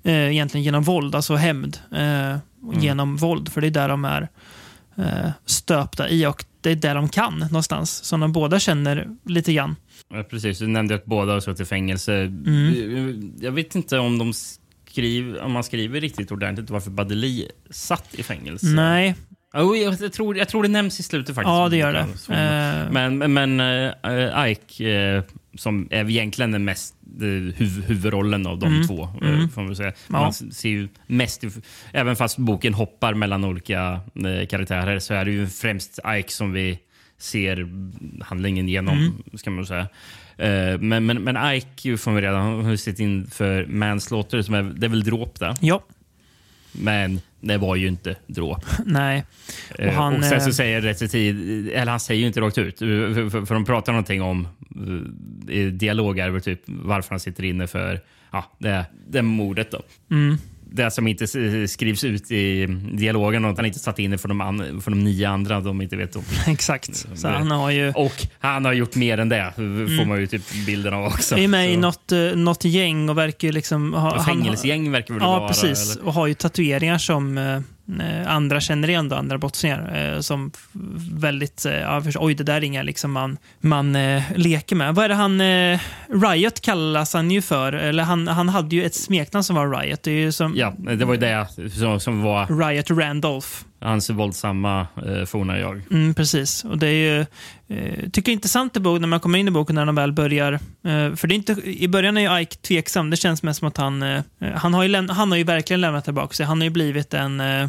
eh, 0.04 0.32
egentligen 0.32 0.64
genom 0.64 0.84
våld, 0.84 1.16
alltså 1.16 1.36
hämnd. 1.36 1.78
Eh, 1.92 2.38
Mm. 2.64 2.80
Genom 2.80 3.18
våld, 3.18 3.52
för 3.52 3.62
det 3.62 3.68
är 3.68 3.72
där 3.72 3.90
de 3.90 4.06
är 4.06 4.30
eh, 4.98 5.32
stöpta 5.46 6.10
i 6.10 6.26
och 6.26 6.46
det 6.62 6.72
är 6.72 6.76
där 6.76 6.96
de 6.96 7.10
kan 7.10 7.40
någonstans. 7.40 8.04
Som 8.04 8.20
de 8.20 8.32
båda 8.32 8.60
känner 8.60 9.08
lite 9.26 9.54
grann. 9.54 9.76
Ja, 10.14 10.24
precis, 10.24 10.60
du 10.60 10.68
nämnde 10.68 10.96
att 10.96 11.06
båda 11.06 11.34
har 11.34 11.40
suttit 11.40 11.62
i 11.62 11.66
fängelse. 11.66 12.14
Mm. 12.14 13.34
Jag 13.40 13.52
vet 13.52 13.76
inte 13.76 14.00
om, 14.00 14.18
de 14.18 14.34
skriver, 15.00 15.42
om 15.42 15.52
man 15.52 15.64
skriver 15.64 16.02
riktigt 16.02 16.32
ordentligt 16.32 16.70
varför 16.70 16.92
Badeli 16.92 17.48
satt 17.70 18.16
i 18.16 18.24
fängelse. 18.24 18.66
Nej, 18.68 19.16
Oh, 19.54 19.78
jag, 19.78 20.14
tror, 20.14 20.38
jag 20.38 20.48
tror 20.50 20.64
det 20.64 20.70
nämns 20.70 21.00
i 21.00 21.04
slutet 21.04 21.36
faktiskt. 21.36 21.50
ja 21.50 21.70
det 21.70 21.78
gör 21.78 21.94
det. 21.94 22.00
Eh, 22.36 22.92
Men, 22.92 23.34
men 23.34 23.60
äh, 23.60 24.52
Ike, 24.52 24.90
eh, 24.92 25.24
som 25.58 25.88
är 25.92 26.10
egentligen 26.10 26.52
den 26.52 26.66
mest 26.66 26.96
huv, 27.20 27.84
huvudrollen 27.88 28.48
av 28.48 28.60
de 28.60 28.66
Mm. 28.74 28.88
två, 28.88 29.10
Mm. 29.22 29.50
får 29.50 29.62
man 29.62 29.76
säga. 29.76 29.90
Ja. 30.08 30.22
Man 30.22 30.34
ser 30.34 30.70
ju 30.70 30.88
mest, 31.08 31.44
även 31.94 32.16
fast 32.16 32.38
boken 32.38 32.74
hoppar 32.74 33.14
mellan 33.14 33.44
olika 33.46 34.00
karaktärer, 34.50 35.00
så 35.00 35.14
är 35.14 35.26
det 35.26 35.32
ju 35.32 35.48
främst 35.48 36.00
Ike 36.20 36.32
som 36.34 36.52
vi 36.54 36.80
ser 37.20 37.70
handlingen 38.24 38.68
genom, 38.68 38.98
Mm. 38.98 39.14
ska 39.34 39.50
man 39.52 39.66
säga. 39.66 39.88
Eh, 40.38 40.78
men, 40.80 41.06
men, 41.06 41.24
men 41.24 41.54
Ike 41.54 41.98
får 41.98 42.12
vi 42.12 42.22
redan 42.22 42.66
har 42.66 42.76
sitt 42.76 43.00
in 43.00 43.28
för 43.28 43.66
manslaughter, 43.66 44.42
som 44.42 44.54
är, 44.56 44.64
det 44.64 44.86
är 44.88 44.90
väl 44.90 45.04
dråp 45.04 45.40
det. 45.40 45.56
ja, 45.62 45.84
Men 46.72 47.22
det 47.40 47.58
var 47.58 47.76
ju 47.76 47.88
inte 47.88 48.16
dråp. 48.28 48.66
nej. 48.86 49.26
Och, 49.80 49.86
han, 49.86 50.16
och 50.16 50.24
sen 50.24 50.38
eh, 50.38 50.44
så 50.46 50.54
säger 50.54 50.82
Recetid, 50.82 51.70
eller 51.70 51.92
han 51.92 52.00
säger 52.00 52.22
ju 52.22 52.28
inte 52.28 52.42
rakt 52.42 52.58
ut, 52.58 52.80
för, 52.80 53.46
för, 53.46 53.54
de 53.54 53.66
pratar 53.66 53.92
någonting 53.92 54.22
om 54.22 54.48
dialoger 55.72 56.40
typ 56.40 56.62
varför 56.66 57.10
han 57.10 57.20
sitter 57.20 57.44
inne 57.44 57.68
för 57.68 58.00
ja, 58.32 58.46
det, 58.58 58.86
det 59.08 59.22
mordet. 59.22 59.72
Då. 59.72 59.82
Mm. 60.12 60.38
Det 60.72 60.92
som 60.92 61.08
inte 61.08 61.28
skrivs 61.68 62.04
ut 62.04 62.32
i 62.32 62.66
dialogen 62.94 63.46
och 63.46 63.52
att 63.52 63.58
han 63.58 63.66
inte 63.66 63.80
satt 63.80 64.00
in 64.00 64.12
det 64.12 64.18
för 64.18 64.28
de, 64.30 64.82
för 64.84 64.92
de 64.92 65.00
nio 65.04 65.30
andra 65.30 65.60
de 65.62 65.82
inte 65.82 65.96
vet 65.96 66.16
om. 66.16 66.24
Exakt. 66.48 67.06
Så 67.16 67.28
han 67.28 67.52
har 67.52 67.72
ju... 67.72 67.92
Och 67.96 68.26
han 68.40 68.66
har 68.66 68.74
gjort 68.74 68.96
mer 68.96 69.18
än 69.18 69.30
det, 69.30 69.54
får 69.56 70.06
man 70.06 70.20
ju 70.20 70.28
typ 70.28 70.66
bilden 70.66 70.94
av 70.94 71.06
också. 71.06 71.38
är 71.38 71.48
med 71.48 71.72
i 71.72 71.74
Så- 71.74 71.80
något, 71.80 72.12
eh, 72.12 72.20
något 72.20 72.66
gäng 72.66 73.10
och 73.10 73.18
verkar 73.18 73.48
ju 73.48 73.52
liksom... 73.52 73.94
Ha, 73.94 74.16
han- 74.18 74.26
Fängelsegäng 74.26 74.92
verkar 74.92 75.14
väl 75.14 75.24
Ja, 75.24 75.40
vara? 75.40 75.48
precis. 75.48 75.96
eller? 75.96 76.06
Och 76.08 76.14
har 76.14 76.28
ju 76.28 76.34
tatueringar 76.34 76.98
som 76.98 77.38
eh, 77.38 77.60
andra 78.26 78.60
känner 78.62 78.90
igen, 78.90 79.10
då, 79.10 79.16
andra 79.16 79.38
brottslingar. 79.38 80.14
Eh, 80.16 80.20
som 80.20 80.52
väldigt... 81.12 81.66
Eh, 81.66 81.74
ja, 81.74 82.02
först, 82.02 82.18
oj, 82.20 82.34
det 82.34 82.44
där 82.44 82.56
är 82.56 82.64
inga 82.64 82.84
liksom 82.84 83.12
man, 83.12 83.38
man 83.60 83.96
eh, 83.96 84.24
leker 84.36 84.76
med. 84.76 84.96
Vad 84.96 85.06
är 85.06 85.10
det 85.10 85.16
han... 85.16 85.42
Eh, 85.42 85.80
Riot 86.08 86.62
kallas 86.62 87.14
han 87.14 87.32
ju 87.32 87.42
för. 87.42 87.74
Eller 87.74 88.04
han, 88.04 88.28
han 88.28 88.50
hade 88.50 88.76
ju 88.76 88.86
ett 88.86 88.96
smeknamn 88.96 89.44
som 89.44 89.56
var 89.56 89.80
Riot. 89.80 90.04
Det 90.04 90.12
är 90.12 90.16
ju 90.16 90.32
som 90.32 90.54
Ja, 90.56 90.74
det 90.78 91.06
var 91.06 91.14
ju 91.14 91.20
det 91.20 91.48
som, 91.72 92.00
som 92.00 92.22
var 92.22 92.70
Riot 92.70 92.92
Randolph. 92.92 93.48
Hans 93.82 94.10
våldsamma 94.10 94.88
eh, 95.06 95.26
forna 95.26 95.60
jag. 95.60 95.82
Mm, 95.92 96.14
precis. 96.14 96.64
Och 96.64 96.78
det 96.78 96.88
är 96.88 96.92
ju, 96.94 97.20
eh, 97.78 98.10
tycker 98.10 98.22
jag 98.22 98.28
är 98.28 98.34
intressant 98.34 98.78
i 98.78 98.80
boken 98.80 99.02
när 99.02 99.08
man 99.08 99.20
kommer 99.20 99.40
in 99.40 99.48
i 99.48 99.52
boken 99.52 99.76
när 99.76 99.86
de 99.86 99.96
väl 99.96 100.12
börjar. 100.12 100.54
Eh, 100.54 101.16
för 101.16 101.28
det 101.28 101.34
är 101.34 101.36
inte, 101.36 101.52
I 101.66 101.88
början 101.88 102.18
är 102.18 102.22
ju 102.22 102.42
Ike 102.42 102.56
tveksam. 102.56 103.10
Det 103.10 103.18
känns 103.18 103.44
mest 103.44 103.60
som 103.60 103.68
att 103.68 103.78
han, 103.78 104.04
eh, 104.04 104.22
han, 104.56 104.74
har 104.74 104.84
ju 104.84 105.08
han 105.10 105.32
har 105.32 105.38
ju 105.38 105.44
verkligen 105.44 105.82
lämnat 105.82 106.04
tillbaka 106.04 106.34
sig. 106.34 106.46
Han 106.46 106.58
har 106.58 106.64
ju 106.64 106.70
blivit 106.70 107.14
en 107.14 107.40
eh, 107.40 107.64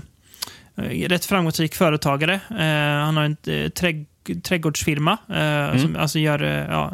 eh, 0.76 1.08
rätt 1.08 1.24
framgångsrik 1.24 1.74
företagare. 1.74 2.34
Eh, 2.50 3.04
han 3.04 3.16
har 3.16 3.24
en 3.24 3.36
eh, 3.46 3.70
trädg- 3.70 4.06
trädgårdsfirma 4.42 5.18
eh, 5.28 5.80
som 5.80 5.96
alltså 5.96 6.18
gör 6.18 6.42
ja, 6.70 6.92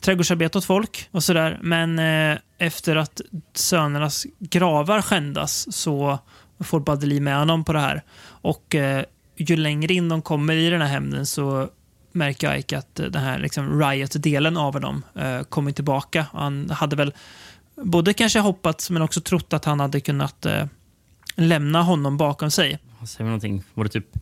trädgårdsarbete 0.00 0.58
åt 0.58 0.64
folk 0.64 1.08
och 1.10 1.24
sådär. 1.24 1.58
Men 1.62 1.98
eh, 1.98 2.38
efter 2.58 2.96
att 2.96 3.20
sönernas 3.54 4.26
gravar 4.38 5.02
skändas 5.02 5.76
så 5.76 6.18
får 6.60 6.80
Badeli 6.80 7.20
med 7.20 7.38
honom 7.38 7.64
på 7.64 7.72
det 7.72 7.80
här. 7.80 8.02
Och 8.26 8.74
eh, 8.74 9.04
ju 9.36 9.56
längre 9.56 9.94
in 9.94 10.08
de 10.08 10.22
kommer 10.22 10.54
i 10.54 10.70
den 10.70 10.80
här 10.80 10.88
hämnden 10.88 11.26
så 11.26 11.68
märker 12.12 12.56
Ike 12.56 12.78
att 12.78 13.00
eh, 13.00 13.06
den 13.06 13.22
här 13.22 13.38
liksom, 13.38 13.80
riot-delen 13.82 14.56
av 14.56 14.72
honom 14.74 15.04
eh, 15.14 15.42
kommer 15.42 15.72
tillbaka. 15.72 16.26
Han 16.32 16.70
hade 16.70 16.96
väl 16.96 17.12
både 17.76 18.12
kanske 18.12 18.38
hoppats 18.40 18.90
men 18.90 19.02
också 19.02 19.20
trott 19.20 19.52
att 19.52 19.64
han 19.64 19.80
hade 19.80 20.00
kunnat 20.00 20.46
eh, 20.46 20.64
lämna 21.34 21.82
honom 21.82 22.16
bakom 22.16 22.50
sig. 22.50 22.78
Vad 23.00 23.08
säger 23.08 23.24
vi 23.24 23.28
någonting? 23.28 23.62
Var 23.74 23.84
det 23.84 23.90
typ 23.90 24.16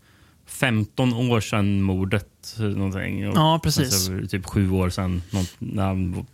15 0.46 1.12
år 1.12 1.40
sedan 1.40 1.82
mordet? 1.82 2.56
Någonting? 2.58 3.28
Och 3.28 3.36
Ja, 3.36 3.60
precis. 3.62 3.90
sen 3.90 4.00
så 4.00 4.12
var 4.12 4.20
det 4.20 4.28
typ 4.28 4.46
sju 4.46 4.70
år 4.70 4.90
sedan 4.90 5.22
något, 5.30 5.54
när 5.58 5.86
han 5.86 6.26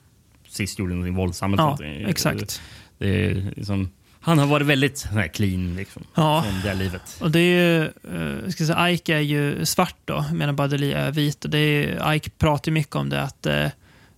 sist 0.49 0.79
gjorde 0.79 0.95
någonting 0.95 1.15
våldsamt. 1.17 1.55
Ja, 1.59 1.63
någonting. 1.65 2.05
exakt. 2.05 2.63
Det 2.99 3.27
är 3.27 3.53
liksom, 3.57 3.91
han 4.23 4.39
har 4.39 4.47
varit 4.47 4.67
väldigt 4.67 5.03
här 5.03 5.29
clean 5.29 5.77
liksom, 5.77 6.05
Ja. 6.15 6.43
från 6.47 6.61
det 6.63 6.75
livet. 6.75 7.17
Och 7.21 7.31
det 7.31 7.39
är 7.41 7.43
ju, 7.63 7.85
eh, 7.85 8.49
ska 8.49 8.67
säga, 8.67 8.91
Ike 8.91 9.15
är 9.15 9.21
ju 9.21 9.67
svart 9.67 9.97
då, 10.05 10.25
medan 10.33 10.57
Badeli 10.57 10.93
är 10.93 11.11
vit. 11.11 11.45
Och 11.45 11.51
det 11.51 11.59
är, 11.59 12.13
Ike 12.15 12.31
pratar 12.31 12.71
ju 12.71 12.75
mycket 12.75 12.97
om 12.97 13.09
det 13.09 13.23
att 13.23 13.47
eh, 13.47 13.67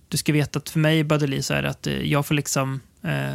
du 0.09 0.17
ska 0.17 0.33
veta 0.33 0.59
att 0.59 0.71
för 0.71 0.79
mig, 0.79 1.05
Badeli, 1.05 1.43
så 1.43 1.55
är 1.55 1.63
det 1.63 1.71
att 1.71 1.87
eh, 1.87 2.03
jag 2.03 2.27
får 2.27 2.35
liksom 2.35 2.81
eh, 3.03 3.35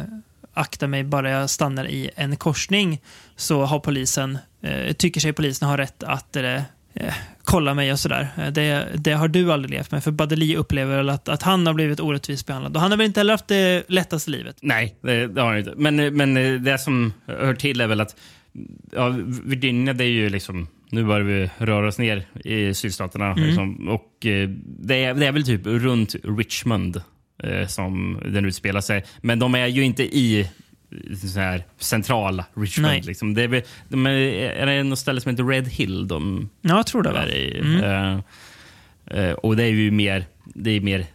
akta 0.54 0.86
mig 0.86 1.04
bara 1.04 1.30
jag 1.30 1.50
stannar 1.50 1.84
i 1.88 2.10
en 2.16 2.36
korsning 2.36 3.00
så 3.36 3.64
har 3.64 3.80
polisen, 3.80 4.38
eh, 4.62 4.92
tycker 4.92 5.20
sig 5.20 5.32
polisen 5.32 5.68
ha 5.68 5.78
rätt 5.78 6.02
att 6.02 6.36
eh, 6.94 7.06
eh, 7.06 7.14
kolla 7.44 7.74
mig 7.74 7.92
och 7.92 7.98
sådär. 7.98 8.28
Eh, 8.38 8.52
Det, 8.52 8.88
det 8.94 9.12
har 9.12 9.28
du 9.28 9.52
aldrig 9.52 9.70
levt 9.70 9.90
med, 9.90 10.04
för 10.04 10.10
Badeli 10.10 10.56
upplever 10.56 10.96
väl 10.96 11.10
att, 11.10 11.28
att 11.28 11.42
han 11.42 11.66
har 11.66 11.74
blivit 11.74 12.00
orättvist 12.00 12.46
behandlad. 12.46 12.76
Och 12.76 12.82
han 12.82 12.90
har 12.90 12.98
väl 12.98 13.06
inte 13.06 13.20
heller 13.20 13.32
haft 13.34 13.48
det 13.48 13.84
lättaste 13.88 14.30
livet. 14.30 14.56
Nej, 14.62 14.94
det, 15.02 15.26
det 15.26 15.40
har 15.40 15.48
han 15.48 15.58
inte. 15.58 15.74
Men, 15.76 16.16
men 16.16 16.34
det 16.64 16.78
som 16.78 17.12
hör 17.26 17.54
till 17.54 17.80
är 17.80 17.86
väl 17.86 18.00
att 18.00 18.16
ja, 18.92 19.14
Virginia, 19.44 19.92
det 19.92 20.04
är 20.04 20.08
ju 20.08 20.28
liksom... 20.28 20.68
Nu 20.92 21.04
börjar 21.04 21.20
vi 21.20 21.50
röra 21.58 21.88
oss 21.88 21.98
ner 21.98 22.26
i 22.44 22.74
sydstaterna. 22.74 23.34
Liksom, 23.34 23.88
och 23.88 24.26
eh, 24.26 24.48
det 24.64 25.04
är, 25.04 25.14
det 25.14 25.26
är 25.26 25.32
väl 25.32 25.44
typ 25.44 25.66
runt 25.66 26.14
Richmond 26.38 27.02
eh, 27.42 27.66
som 27.66 28.20
den 28.24 28.44
utspelar 28.44 28.80
sig. 28.80 29.04
Men 29.20 29.38
de 29.38 29.54
är 29.54 29.66
ju 29.66 29.82
inte 29.82 30.02
i 30.02 30.50
så 31.32 31.40
här 31.40 31.64
centrala 31.78 32.44
Richmond. 32.54 33.04
Liksom. 33.04 33.34
Det 33.34 33.42
är, 33.42 33.62
de 33.88 34.06
är, 34.06 34.10
är 34.10 34.66
det 34.66 34.82
något 34.82 34.98
ställe 34.98 35.20
som 35.20 35.30
heter 35.30 35.44
Red 35.44 35.68
Hill 35.68 36.08
de 36.08 36.48
Ja, 36.60 36.76
jag 36.76 36.86
tror 36.86 37.02
det. 37.02 37.12
Va? 37.12 37.22
är 37.22 37.28
i? 37.28 37.80
Eh, 37.82 38.18
eh, 39.20 39.32
och 39.32 39.56
det 39.56 39.64
är 39.64 39.68
ju 39.68 39.90
mer, 39.90 40.24
det 40.44 40.70
är 40.70 40.80
mer 40.80 41.06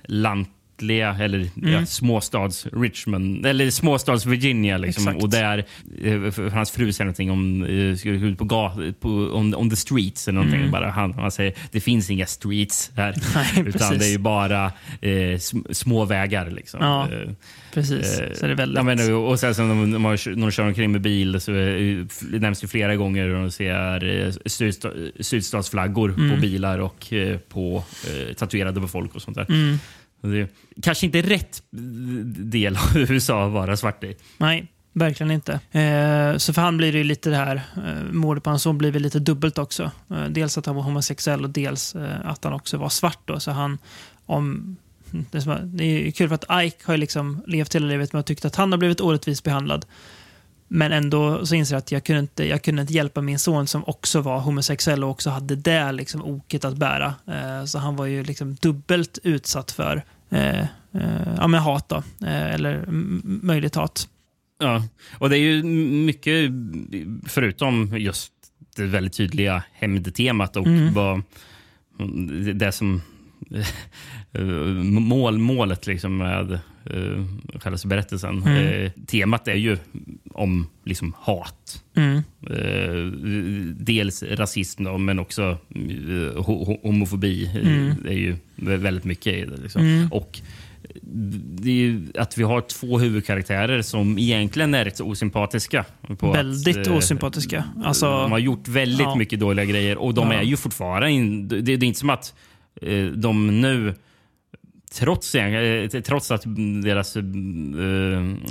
lantliga, 0.82 1.17
eller 1.22 1.38
Mm. 1.58 1.72
ja, 1.74 1.86
småstads 1.86 2.67
Richmond, 2.74 3.46
eller 3.46 3.70
småstads 3.70 4.25
Virginia. 4.25 4.77
Liksom. 4.77 5.08
Exakt. 5.08 5.24
Och 5.24 5.29
där, 5.29 5.58
eh, 6.03 6.32
för 6.32 6.50
hans 6.50 6.72
fru 6.72 6.91
säger 6.94 7.05
någonting 7.05 7.32
om, 7.32 7.63
eh, 7.63 8.36
på, 8.36 8.44
gat, 8.46 9.00
på 9.00 9.10
on, 9.10 9.55
on 9.55 9.70
the 9.70 9.75
streets 9.75 10.27
eller 10.27 10.39
någonting. 10.44 10.72
Bara 10.72 10.89
han, 10.89 11.13
han 11.13 11.32
säger 11.32 11.53
det 11.72 11.79
finns 11.79 12.10
inga 12.10 12.25
streets 12.25 12.91
här. 12.96 13.10
Mm. 13.13 13.22
Nej, 13.55 13.63
utan 13.75 13.98
det 13.98 14.05
är 14.05 14.12
ju 14.12 14.17
bara 14.17 14.65
eh, 15.01 15.10
sm- 15.10 15.74
små 15.74 16.05
vägar. 16.05 16.51
Liksom. 16.51 16.79
Ja. 16.84 17.08
Eh, 17.12 17.29
Precis. 17.74 18.20
Eh, 18.20 18.34
Så 18.34 18.46
det 18.46 18.51
är 18.51 18.55
väldigt... 18.55 18.86
Men, 18.86 19.13
och 19.13 19.29
och 19.29 19.39
sen 19.39 19.55
så 19.55 19.62
när 19.62 19.70
de, 19.70 19.91
när 19.91 20.41
de 20.41 20.51
kör- 20.51 20.63
omkring 20.67 20.91
med 20.91 21.01
bil 21.01 21.41
så 21.41 21.51
det 21.51 22.39
nämns 22.39 22.60
det 22.62 22.67
flera 22.67 22.96
gånger 22.96 23.25
hur 23.27 23.34
de 23.36 23.51
ser 23.51 24.25
eh, 24.25 24.34
sydsta, 24.46 24.89
sydstatsflaggor 25.20 26.13
Mm. 26.17 26.36
på 26.36 26.41
bilar 26.41 26.79
och 26.79 27.13
eh, 27.13 27.38
på 27.38 27.84
tatuerade 28.38 28.82
på 28.82 28.88
folk 28.88 29.15
och 29.15 29.22
sånt 29.22 29.38
där. 29.38 29.46
Mm. 29.50 29.77
Det 30.32 30.39
är 30.41 30.48
kanske 30.82 31.05
inte 31.05 31.22
rätt 31.22 31.63
del 32.51 32.77
av 32.77 32.98
USA 32.98 33.46
att 33.46 33.51
vara 33.51 33.77
svart 33.77 34.03
i. 34.03 34.15
Nej, 34.38 34.67
verkligen 34.94 35.32
inte. 35.32 35.53
Eh, 35.53 36.38
så 36.38 36.53
för 36.53 36.62
han 36.62 36.77
blir 36.77 36.91
det 36.91 36.98
ju 36.98 37.03
lite 37.03 37.29
det 37.29 37.36
här, 37.36 37.62
eh, 37.77 38.13
mordet 38.13 38.44
på 38.44 38.50
hans 38.50 38.62
son 38.62 38.77
blir 38.77 38.91
väl 38.91 39.01
lite 39.01 39.20
dubbelt 39.20 39.58
också. 39.58 39.91
Eh, 40.10 40.25
dels 40.29 40.58
att 40.58 40.65
han 40.65 40.75
var 40.75 40.84
homosexuell 40.84 41.44
och 41.44 41.50
dels 41.50 41.96
eh, 41.96 42.29
att 42.29 42.44
han 42.44 42.53
också 42.53 42.77
var 42.77 42.89
svart 42.89 43.20
då. 43.25 43.39
Så 43.39 43.51
han, 43.51 43.77
om, 44.25 44.77
det, 45.32 45.38
är 45.38 45.60
det 45.63 46.08
är 46.08 46.12
kul 46.12 46.27
för 46.27 46.36
att 46.36 46.65
Ike 46.65 46.84
har 46.84 46.98
liksom 46.98 47.41
levt 47.48 47.75
hela 47.75 47.88
livet 47.88 48.13
med 48.13 48.20
att 48.20 48.25
tyckt 48.25 48.46
att 48.46 48.55
han 48.55 48.72
har 48.72 48.79
blivit 48.79 49.01
orättvist 49.01 49.44
behandlad. 49.44 49.86
Men 50.67 50.91
ändå 50.91 51.46
så 51.46 51.55
inser 51.55 51.75
jag 51.75 51.79
att 51.79 51.91
jag 51.91 52.03
kunde, 52.03 52.20
inte, 52.20 52.48
jag 52.48 52.62
kunde 52.63 52.82
inte 52.82 52.94
hjälpa 52.94 53.22
min 53.22 53.39
son 53.39 53.67
som 53.67 53.84
också 53.88 54.22
var 54.22 54.39
homosexuell 54.39 55.03
och 55.03 55.10
också 55.10 55.29
hade 55.29 55.55
det 55.55 55.91
liksom 55.91 56.25
oket 56.25 56.65
att 56.65 56.77
bära. 56.77 57.15
Eh, 57.27 57.65
så 57.65 57.79
han 57.79 57.96
var 57.96 58.05
ju 58.05 58.24
liksom 58.24 58.55
dubbelt 58.55 59.20
utsatt 59.24 59.72
för 59.72 60.03
ja, 61.38 61.48
men 61.48 61.62
hat 61.62 61.89
då, 61.89 61.96
eh, 62.27 62.53
eller 62.53 62.86
möjligt 63.24 63.75
hat. 63.75 64.10
Ja, 64.60 64.84
och 65.20 65.29
det 65.29 65.38
är 65.38 65.39
ju 65.39 65.63
mycket 66.05 66.51
förutom 67.27 67.98
just 67.98 68.32
det 68.75 68.86
väldigt 68.86 69.13
tydliga 69.13 69.63
hämndtemat 69.74 70.55
och 70.58 70.67
Mm. 70.67 70.94
vad 70.94 71.22
det 72.53 72.72
som 72.72 73.01
mål, 75.00 75.38
målet 75.38 75.88
liksom 75.88 76.17
med 76.17 76.60
själva 77.59 77.77
berättelsen. 77.85 78.43
Mm. 78.43 78.83
Eh, 78.85 78.91
temat 79.07 79.47
är 79.47 79.55
ju 79.55 79.77
om 80.33 80.67
liksom 80.83 81.13
hat. 81.17 81.83
Mm. 81.95 82.17
Eh, 82.49 83.19
dels 83.79 84.23
rasism 84.23 84.83
då, 84.83 84.97
men 84.97 85.19
också 85.19 85.41
eh, 85.75 85.79
ho- 86.35 86.65
ho- 86.65 86.81
homofobi. 86.83 87.51
Mm. 87.63 87.95
Det 88.03 88.09
är 88.09 88.17
ju 88.17 88.35
väldigt 88.55 89.03
mycket 89.03 89.33
i 89.33 89.45
det. 89.45 89.57
Liksom. 89.63 89.81
Mm. 89.81 90.07
Och 90.11 90.39
att 92.17 92.37
vi 92.37 92.43
har 92.43 92.61
två 92.61 92.99
huvudkaraktärer 92.99 93.81
som 93.81 94.17
egentligen 94.19 94.73
är 94.73 94.85
rätt 94.85 94.97
så 94.97 95.05
osympatiska. 95.05 95.85
Väldigt 96.21 96.77
att, 96.77 96.87
eh, 96.87 96.95
osympatiska. 96.97 97.63
Alltså, 97.83 98.05
de 98.05 98.31
har 98.31 98.39
gjort 98.39 98.67
väldigt 98.67 98.99
ja. 98.99 99.15
mycket 99.15 99.39
dåliga 99.39 99.65
grejer 99.65 99.97
och 99.97 100.13
de 100.13 100.31
Ja. 100.31 100.37
är 100.37 100.43
ju 100.43 100.57
fortfarande... 100.57 101.61
Det, 101.61 101.61
det 101.61 101.85
är 101.85 101.87
inte 101.87 101.99
som 101.99 102.09
att 102.09 102.33
eh, 102.81 103.05
de 103.05 103.61
nu... 103.61 103.93
Trots, 104.99 105.35
eh, 105.35 105.87
trots 105.87 106.31
att 106.31 106.41
deras 106.83 107.15
eh, 107.15 107.23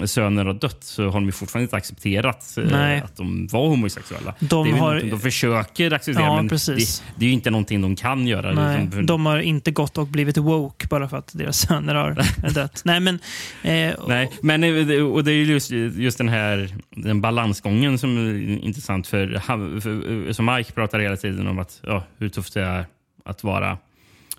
söner 0.06 0.44
har 0.44 0.54
dött 0.54 0.84
så 0.84 1.08
har 1.10 1.20
de 1.20 1.32
fortfarande 1.32 1.64
inte 1.64 1.76
accepterat 1.76 2.54
eh, 2.58 2.64
Nej. 2.70 3.00
att 3.00 3.16
de 3.16 3.46
var 3.46 3.68
homosexuella. 3.68 4.34
De 4.38 4.72
har- 4.72 5.00
de 5.10 5.20
försöker 5.20 5.90
acceptera, 5.92 6.24
Ja, 6.24 6.36
men 6.36 6.48
precis. 6.48 7.00
Det, 7.00 7.04
det 7.16 7.24
är 7.24 7.26
ju 7.28 7.32
inte 7.34 7.50
någonting 7.50 7.80
de 7.82 7.96
kan 7.96 8.26
göra. 8.26 8.52
nej, 8.52 8.88
de 9.04 9.26
har 9.26 9.38
inte 9.38 9.70
gått 9.70 9.98
och 9.98 10.06
blivit 10.06 10.36
woke 10.36 10.86
bara 10.86 11.08
för 11.08 11.16
att 11.16 11.30
deras 11.34 11.58
söner 11.58 11.94
har 11.94 12.16
dött. 12.54 12.82
Nej, 12.84 13.00
men... 13.00 13.14
Eh, 13.62 13.94
Nej, 14.08 14.30
men 14.42 14.64
och 15.02 15.24
det 15.24 15.32
är 15.32 15.36
ju 15.36 15.44
just, 15.44 15.70
just 15.70 16.18
den 16.18 16.28
här 16.28 16.68
den 16.90 17.20
balansgången 17.20 17.98
som 17.98 18.16
är 18.28 18.64
intressant. 18.64 19.06
för, 19.06 19.38
för 19.80 20.32
Som 20.32 20.46
Mike 20.54 20.72
pratar 20.72 20.98
hela 20.98 21.16
tiden 21.16 21.46
om 21.48 21.58
att, 21.58 21.80
ja, 21.86 22.04
hur 22.18 22.28
tufft 22.28 22.54
det 22.54 22.62
är 22.62 22.86
att 23.24 23.44
vara 23.44 23.78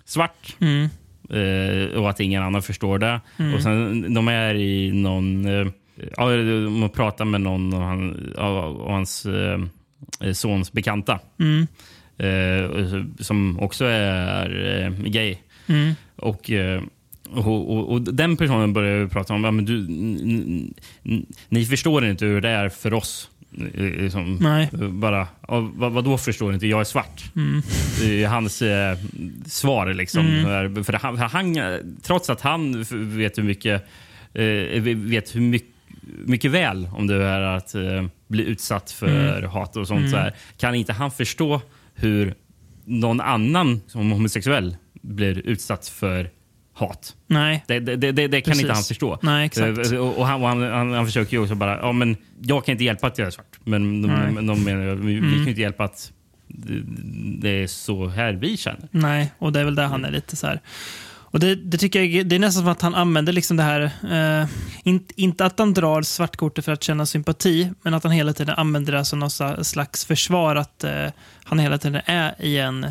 svart. 0.04 0.56
Mm, 0.60 0.88
Eh, 1.30 1.98
och 2.00 2.10
att 2.10 2.20
ingen 2.20 2.42
annan 2.42 2.62
förstår 2.62 2.98
det. 2.98 3.20
Mm. 3.36 3.54
Och 3.54 3.62
sen, 3.62 4.14
de 4.14 4.28
är 4.28 4.54
i 4.54 4.92
någon... 4.92 5.44
Eh, 5.46 5.66
ja, 6.16 6.28
de 6.36 6.90
pratar 6.94 7.24
med 7.24 7.40
någon 7.40 7.74
av 7.74 7.82
han, 7.82 8.32
av, 8.38 8.88
hans 8.90 9.26
eh, 9.26 10.32
sons 10.32 10.72
bekanta. 10.72 11.18
mm, 11.40 11.66
Eh, 12.18 13.02
som 13.20 13.60
också 13.60 13.84
är 13.84 14.82
eh, 14.84 14.90
gay. 15.10 15.36
mm, 15.66 15.94
Och, 16.16 16.50
eh, 16.50 16.82
och, 17.30 17.76
och, 17.76 17.92
och 17.92 18.00
Den 18.00 18.36
personen 18.36 18.72
börjar 18.72 19.06
prata 19.06 19.34
om 19.34 19.44
ja, 19.44 19.50
men 19.50 19.64
du, 19.64 19.86
ni 21.48 21.64
förstår 21.64 22.06
inte 22.06 22.24
hur 22.26 22.40
det 22.40 22.48
är 22.48 22.68
för 22.68 22.94
oss. 22.94 23.30
Liksom, 23.74 24.36
Nej. 24.36 24.70
Bara, 24.90 25.28
vad, 25.48 25.92
vad 25.92 26.04
då 26.04 26.18
förstår 26.18 26.54
inte? 26.54 26.66
Jag 26.66 26.80
är 26.80 26.84
svart. 26.84 27.24
Mm. 27.36 27.62
Det 28.00 28.24
är 28.24 28.28
hans 28.28 28.62
eh, 28.62 28.98
svar. 29.46 29.94
Liksom. 29.94 30.26
Mm. 30.26 30.84
För 30.84 30.92
han, 30.92 31.18
han, 31.18 31.56
trots 32.02 32.30
att 32.30 32.40
han 32.40 32.84
vet 33.18 33.38
hur 33.38 33.42
mycket, 33.42 33.86
eh, 34.34 34.82
vet 34.82 35.34
hur 35.34 35.40
mycket 35.40 35.76
mycket 36.24 36.50
väl 36.50 36.88
om 36.92 37.06
det 37.06 37.24
är 37.24 37.40
att 37.40 37.74
eh, 37.74 38.06
bli 38.28 38.44
utsatt 38.44 38.90
för 38.90 39.38
mm. 39.38 39.50
hat 39.50 39.76
och 39.76 39.86
sånt. 39.86 39.98
Mm. 39.98 40.10
Så 40.10 40.16
här, 40.16 40.34
kan 40.56 40.74
inte 40.74 40.92
han 40.92 41.10
förstå 41.10 41.60
hur 41.94 42.34
någon 42.84 43.20
annan 43.20 43.80
som 43.86 44.10
homosexuell 44.10 44.76
blir 45.02 45.38
utsatt 45.38 45.88
för 45.88 46.30
hat. 46.76 47.14
Nej. 47.26 47.64
Det, 47.66 47.80
det, 47.80 47.96
det, 47.96 48.28
det 48.28 48.40
kan 48.40 48.60
inte 48.60 48.72
han 48.72 48.82
förstå. 48.82 49.18
Nej, 49.22 49.46
exakt. 49.46 49.92
Eh, 49.92 49.98
och, 49.98 50.26
han, 50.26 50.42
och 50.42 50.48
han, 50.48 50.62
han, 50.62 50.92
han, 50.92 51.06
försöker 51.06 51.32
ju 51.32 51.42
också 51.42 51.54
bara, 51.54 51.78
ja, 51.78 51.92
men 51.92 52.16
jag 52.42 52.64
kan 52.64 52.72
inte 52.72 52.84
hjälpa 52.84 53.06
att 53.06 53.18
jag 53.18 53.26
är 53.26 53.30
svart. 53.30 53.58
Men 53.64 54.02
de, 54.02 54.08
de, 54.08 54.46
de 54.46 54.64
menar, 54.64 54.94
vi, 54.94 55.18
mm. 55.18 55.30
vi 55.30 55.36
kan 55.36 55.48
inte 55.48 55.60
hjälpa 55.60 55.84
att 55.84 56.12
det 57.38 57.48
är 57.48 57.66
så 57.66 58.08
här 58.08 58.32
vi 58.32 58.56
känner. 58.56 58.88
Nej, 58.90 59.32
och 59.38 59.52
det 59.52 59.60
är 59.60 59.64
väl 59.64 59.74
där 59.74 59.86
han 59.86 60.04
är 60.04 60.10
lite 60.10 60.36
så 60.36 60.46
här. 60.46 60.60
Och 61.36 61.40
det, 61.40 61.54
det, 61.54 61.78
tycker 61.78 62.02
jag, 62.02 62.26
det 62.26 62.36
är 62.36 62.40
nästan 62.40 62.62
som 62.62 62.72
att 62.72 62.82
han 62.82 62.94
använder 62.94 63.32
liksom 63.32 63.56
det 63.56 63.62
här, 63.62 63.80
eh, 64.10 64.48
in, 64.82 65.06
inte 65.16 65.44
att 65.44 65.58
han 65.58 65.74
drar 65.74 66.02
svartkortet 66.02 66.64
för 66.64 66.72
att 66.72 66.82
känna 66.82 67.06
sympati, 67.06 67.70
men 67.82 67.94
att 67.94 68.02
han 68.02 68.12
hela 68.12 68.32
tiden 68.32 68.54
använder 68.58 68.92
det 68.92 69.04
som 69.04 69.18
något 69.18 69.66
slags 69.66 70.04
försvar, 70.04 70.56
att 70.56 70.84
eh, 70.84 71.06
han 71.44 71.58
hela 71.58 71.78
tiden 71.78 72.00
är 72.04 72.34
i 72.38 72.58
en 72.58 72.86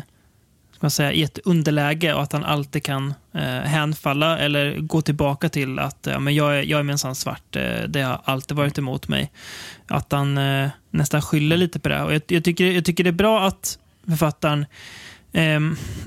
ska 0.76 0.84
man 0.84 0.90
säga, 0.90 1.12
i 1.12 1.22
ett 1.22 1.38
underläge 1.44 2.14
och 2.14 2.22
att 2.22 2.32
han 2.32 2.44
alltid 2.44 2.84
kan 2.84 3.14
eh, 3.34 3.42
hänfalla 3.42 4.38
eller 4.38 4.78
gå 4.78 5.00
tillbaka 5.02 5.48
till 5.48 5.78
att 5.78 5.98
ja, 6.10 6.18
men 6.18 6.34
jag, 6.34 6.58
är, 6.58 6.62
jag 6.62 6.80
är 6.80 6.82
minsann 6.82 7.14
svart, 7.14 7.56
eh, 7.56 7.82
det 7.88 8.02
har 8.02 8.20
alltid 8.24 8.56
varit 8.56 8.78
emot 8.78 9.08
mig. 9.08 9.32
Att 9.86 10.12
han 10.12 10.38
eh, 10.38 10.68
nästan 10.90 11.22
skyller 11.22 11.56
lite 11.56 11.78
på 11.78 11.88
det. 11.88 12.02
Och 12.02 12.14
jag, 12.14 12.22
jag, 12.26 12.44
tycker, 12.44 12.64
jag 12.64 12.84
tycker 12.84 13.04
det 13.04 13.10
är 13.10 13.12
bra 13.12 13.46
att 13.46 13.78
författaren 14.08 14.66
eh, 15.32 15.60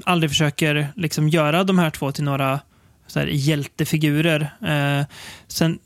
aldrig 0.03 0.31
försöker 0.31 0.88
liksom 0.95 1.29
göra 1.29 1.63
de 1.63 1.79
här 1.79 1.89
två 1.89 2.11
till 2.11 2.23
några 2.23 2.59
så 3.07 3.19
här, 3.19 3.27
hjältefigurer. 3.27 4.41
Eh, 4.61 5.05
sen, 5.47 5.79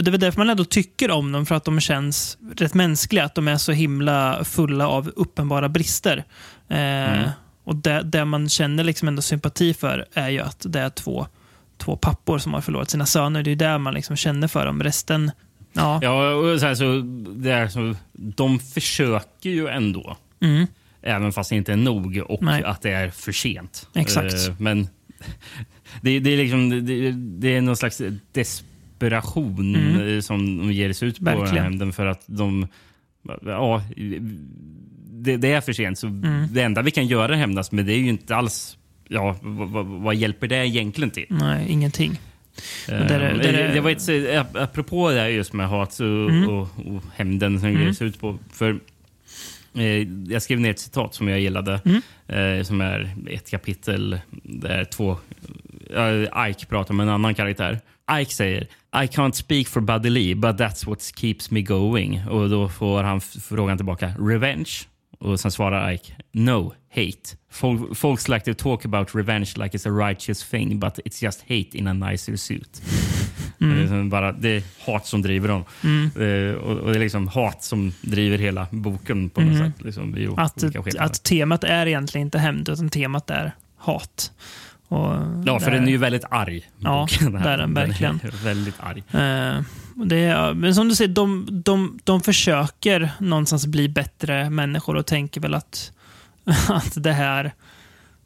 det 0.00 0.08
är 0.08 0.10
väl 0.10 0.20
därför 0.20 0.38
man 0.38 0.50
ändå 0.50 0.64
tycker 0.64 1.10
om 1.10 1.32
dem, 1.32 1.46
för 1.46 1.54
att 1.54 1.64
de 1.64 1.80
känns 1.80 2.38
rätt 2.56 2.74
mänskliga. 2.74 3.24
Att 3.24 3.34
de 3.34 3.48
är 3.48 3.56
så 3.56 3.72
himla 3.72 4.44
fulla 4.44 4.88
av 4.88 5.12
uppenbara 5.16 5.68
brister. 5.68 6.24
Eh, 6.68 7.12
mm. 7.12 7.30
Och 7.66 7.76
det, 7.76 8.02
det, 8.02 8.24
man 8.24 8.48
känner 8.48 8.84
liksom 8.84 9.08
ändå 9.08 9.22
sympati 9.22 9.74
för 9.74 10.06
är 10.12 10.28
ju 10.28 10.40
att 10.40 10.66
det 10.68 10.80
är 10.80 10.90
två, 10.90 11.26
två 11.76 11.96
pappor 11.96 12.38
som 12.38 12.54
har 12.54 12.60
förlorat 12.60 12.90
sina 12.90 13.06
söner. 13.06 13.42
Det 13.42 13.50
är 13.50 13.56
det 13.56 13.78
man 13.78 13.94
liksom 13.94 14.16
känner 14.16 14.48
för 14.48 14.66
dem. 14.66 14.82
Resten, 14.82 15.30
ja. 15.72 15.98
Ja, 16.02 16.34
och 16.34 16.60
så, 16.60 16.66
här, 16.66 16.74
så, 16.74 17.02
det 17.36 17.52
är 17.52 17.68
så 17.68 17.94
de 18.12 18.58
försöker 18.58 19.50
ju 19.50 19.68
ändå. 19.68 20.16
Mm. 20.40 20.66
Även 21.02 21.32
fast 21.32 21.50
det 21.50 21.56
inte 21.56 21.72
är 21.72 21.76
nog 21.76 22.22
och 22.28 22.42
Nej. 22.42 22.64
att 22.64 22.82
det 22.82 22.90
är 22.90 23.10
för 23.10 23.32
sent. 23.32 23.88
Exakt. 23.94 24.48
Uh, 24.48 24.54
men 24.58 24.88
det, 26.00 26.18
det, 26.18 26.30
är 26.30 26.36
liksom, 26.36 26.70
det, 26.86 27.10
det, 27.12 27.56
är 27.56 27.60
någon 27.60 27.76
slags 27.76 28.02
desperation 28.32 29.74
mm. 29.74 30.08
Eh, 30.08 30.20
som 30.20 30.58
de 30.58 30.72
ger 30.72 30.92
sig 30.92 31.08
ut 31.08 31.18
på 31.18 31.24
Verkligen. 31.24 31.46
den 31.48 31.56
här 31.56 31.64
hämnden 31.64 31.92
för 31.92 32.06
att 32.06 32.22
de... 32.26 32.68
Ja, 33.46 33.82
det, 35.26 35.36
det 35.36 35.52
är 35.52 35.60
för 35.60 35.72
sent. 35.72 35.98
Så 35.98 36.06
mm. 36.06 36.46
Det 36.52 36.62
enda 36.62 36.82
vi 36.82 36.90
kan 36.90 37.06
göra 37.06 37.34
är 37.34 37.38
hämnas, 37.38 37.72
men 37.72 37.86
det 37.86 37.92
är 37.92 37.98
ju 37.98 38.08
inte 38.08 38.36
alls... 38.36 38.78
Ja, 39.08 39.36
vad, 39.42 39.86
vad 39.86 40.14
hjälper 40.14 40.46
det 40.46 40.66
egentligen 40.66 41.10
till? 41.10 41.26
Nej, 41.28 41.66
ingenting. 41.68 42.10
Uh, 42.10 42.18
det, 42.88 43.18
det, 43.18 43.52
det, 43.52 43.72
det, 43.74 43.80
var 43.80 43.90
ett, 43.90 44.56
apropå 44.56 45.10
det 45.10 45.20
här 45.20 45.28
just 45.28 45.52
med 45.52 45.68
hat 45.68 46.00
och, 46.00 46.06
mm. 46.06 46.48
och, 46.48 46.60
och 46.60 47.02
hämnden 47.14 47.60
som 47.60 47.68
mm. 47.68 47.94
ut 48.00 48.20
på. 48.20 48.38
För 48.52 48.80
Eh, 49.76 50.08
jag 50.32 50.42
skrev 50.42 50.60
ner 50.60 50.70
ett 50.70 50.78
citat 50.78 51.14
som 51.14 51.28
jag 51.28 51.40
gillade, 51.40 51.80
mm. 51.84 52.02
Eh, 52.28 52.64
som 52.64 52.80
är 52.80 53.14
ett 53.30 53.50
kapitel 53.50 54.20
där 54.42 54.84
två... 54.84 55.18
Ike 56.48 56.66
pratar 56.66 56.94
med 56.94 57.04
en 57.04 57.12
annan 57.12 57.34
karaktär. 57.34 57.80
Ike 58.20 58.34
säger 58.34 58.62
I 59.02 59.06
can't 59.06 59.32
speak 59.32 59.68
for 59.68 59.80
Buddy 59.80 60.10
Lee, 60.10 60.34
but 60.34 60.56
that's 60.56 60.86
what 60.86 61.12
keeps 61.16 61.50
me 61.50 61.62
going. 61.62 62.28
Och 62.28 62.50
Då 62.50 62.68
får 62.68 63.02
han 63.02 63.20
frågan 63.20 63.76
tillbaka. 63.76 64.12
Revenge? 64.18 64.70
Och 65.18 65.40
sen 65.40 65.50
svarar 65.50 65.92
Ike 65.92 66.12
No, 66.32 66.74
hate. 66.90 67.36
Folk, 67.50 67.96
folks 67.96 68.28
like 68.28 68.54
to 68.54 68.62
talk 68.62 68.84
about 68.84 69.14
revenge 69.14 69.56
like 69.56 69.76
it's 69.76 69.88
a 69.88 70.08
righteous 70.08 70.44
thing, 70.50 70.80
but 70.80 70.98
it's 71.04 71.24
just 71.24 71.40
hate 71.42 71.78
in 71.78 71.86
a 71.86 71.92
nicer 71.92 72.36
suit. 72.36 72.82
Mm. 73.60 73.74
Det, 73.74 73.78
är 73.78 73.82
liksom 73.82 74.10
bara, 74.10 74.32
det 74.32 74.48
är 74.48 74.62
hat 74.86 75.06
som 75.06 75.22
driver 75.22 75.48
dem. 75.48 75.64
Mm. 75.84 76.10
Uh, 76.16 76.54
och, 76.54 76.76
och, 76.76 76.92
det 76.92 76.98
är 76.98 77.00
liksom 77.00 77.28
hat 77.28 77.64
som 77.64 77.92
driver 78.00 78.38
hela 78.38 78.66
boken 78.70 79.30
på 79.30 79.40
något 79.40 79.54
mm. 79.54 79.72
sätt. 79.72 79.84
Liksom, 79.84 80.34
att, 80.36 80.96
att 80.98 81.22
temat 81.22 81.64
är 81.64 81.86
egentligen 81.86 82.26
inte 82.26 82.38
hämnd, 82.38 82.68
utan 82.68 82.90
temat 82.90 83.30
är 83.30 83.52
hat. 83.76 84.32
Och 84.88 85.14
ja, 85.44 85.60
för 85.60 85.70
där, 85.70 85.78
den 85.78 85.88
är 85.88 85.92
ju 85.92 85.96
väldigt 85.96 86.24
arg. 86.30 86.68
Ja, 86.78 87.06
det 87.20 87.48
är 87.48 87.58
den 87.58 87.74
verkligen. 87.74 88.18
Den 88.22 88.30
är 88.30 88.44
väldigt 88.44 88.76
arg. 88.80 88.98
Uh, 88.98 89.62
det 90.06 90.16
är, 90.16 90.54
men 90.54 90.74
som 90.74 90.88
du 90.88 90.94
säger, 90.94 91.14
de, 91.14 91.48
de, 91.50 91.98
de 92.04 92.20
försöker 92.20 93.10
någonstans 93.18 93.66
bli 93.66 93.88
bättre 93.88 94.50
människor 94.50 94.96
och 94.96 95.06
tänker 95.06 95.40
väl 95.40 95.54
att, 95.54 95.92
att 96.68 97.02
det 97.02 97.12
här... 97.12 97.52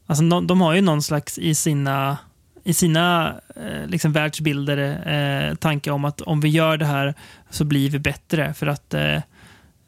Alltså 0.07 0.25
de, 0.25 0.47
de 0.47 0.61
har 0.61 0.75
ju 0.75 0.81
någon 0.81 1.03
slags 1.03 1.39
i 1.39 1.55
sina 1.55 2.19
i 2.65 2.75
sina 2.75 3.35
eh, 3.57 3.87
liksom 3.87 4.13
världsbilder 4.13 4.79
eh, 5.09 5.55
tanke 5.55 5.91
om 5.91 6.05
att 6.05 6.21
om 6.21 6.41
vi 6.41 6.49
gör 6.49 6.77
det 6.77 6.87
här 6.87 7.15
så 7.51 7.65
blir 7.65 7.91
vi 7.91 7.99
bättre. 7.99 8.55
För 8.55 8.67
att 8.67 8.95
eh, 8.95 9.19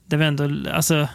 det 0.07 0.17
är 0.17 0.21
ändå, 0.21 0.71
alltså, 0.71 1.09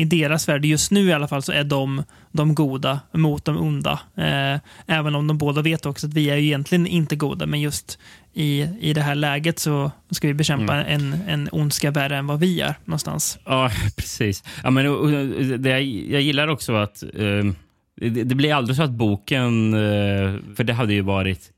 i 0.00 0.04
deras 0.04 0.48
värld, 0.48 0.64
just 0.64 0.90
nu 0.90 1.08
i 1.08 1.12
alla 1.12 1.28
fall, 1.28 1.42
så 1.42 1.52
är 1.52 1.64
de 1.64 2.02
de 2.32 2.54
goda 2.54 3.00
mot 3.12 3.44
de 3.44 3.56
onda. 3.56 4.00
Eh, 4.16 4.60
även 4.86 5.14
om 5.14 5.26
de 5.26 5.38
båda 5.38 5.62
vet 5.62 5.86
också 5.86 6.06
att 6.06 6.14
vi 6.14 6.30
är 6.30 6.36
ju 6.36 6.46
egentligen 6.46 6.86
inte 6.86 7.16
goda, 7.16 7.46
men 7.46 7.60
just 7.60 7.98
i, 8.34 8.66
i 8.80 8.92
det 8.92 9.02
här 9.02 9.14
läget 9.14 9.58
så 9.58 9.90
ska 10.10 10.28
vi 10.28 10.34
bekämpa 10.34 10.74
mm. 10.74 10.86
en, 10.86 11.20
en 11.28 11.48
ondska 11.52 11.90
värre 11.90 12.16
än 12.16 12.26
vad 12.26 12.40
vi 12.40 12.60
är 12.60 12.74
någonstans. 12.84 13.38
Ja, 13.44 13.70
precis. 13.96 14.44
Ja, 14.62 14.70
men, 14.70 14.86
och, 14.86 15.10
det, 15.58 15.80
jag 16.10 16.22
gillar 16.22 16.48
också 16.48 16.74
att 16.74 17.02
uh 17.18 17.52
det, 18.00 18.24
det 18.24 18.34
blir 18.34 18.54
aldrig 18.54 18.76
så 18.76 18.82
att 18.82 18.90
boken, 18.90 19.74
eh, 19.74 20.34
för 20.56 20.64
det 20.64 20.72
hade 20.72 20.92
ju 20.92 21.00
varit 21.00 21.50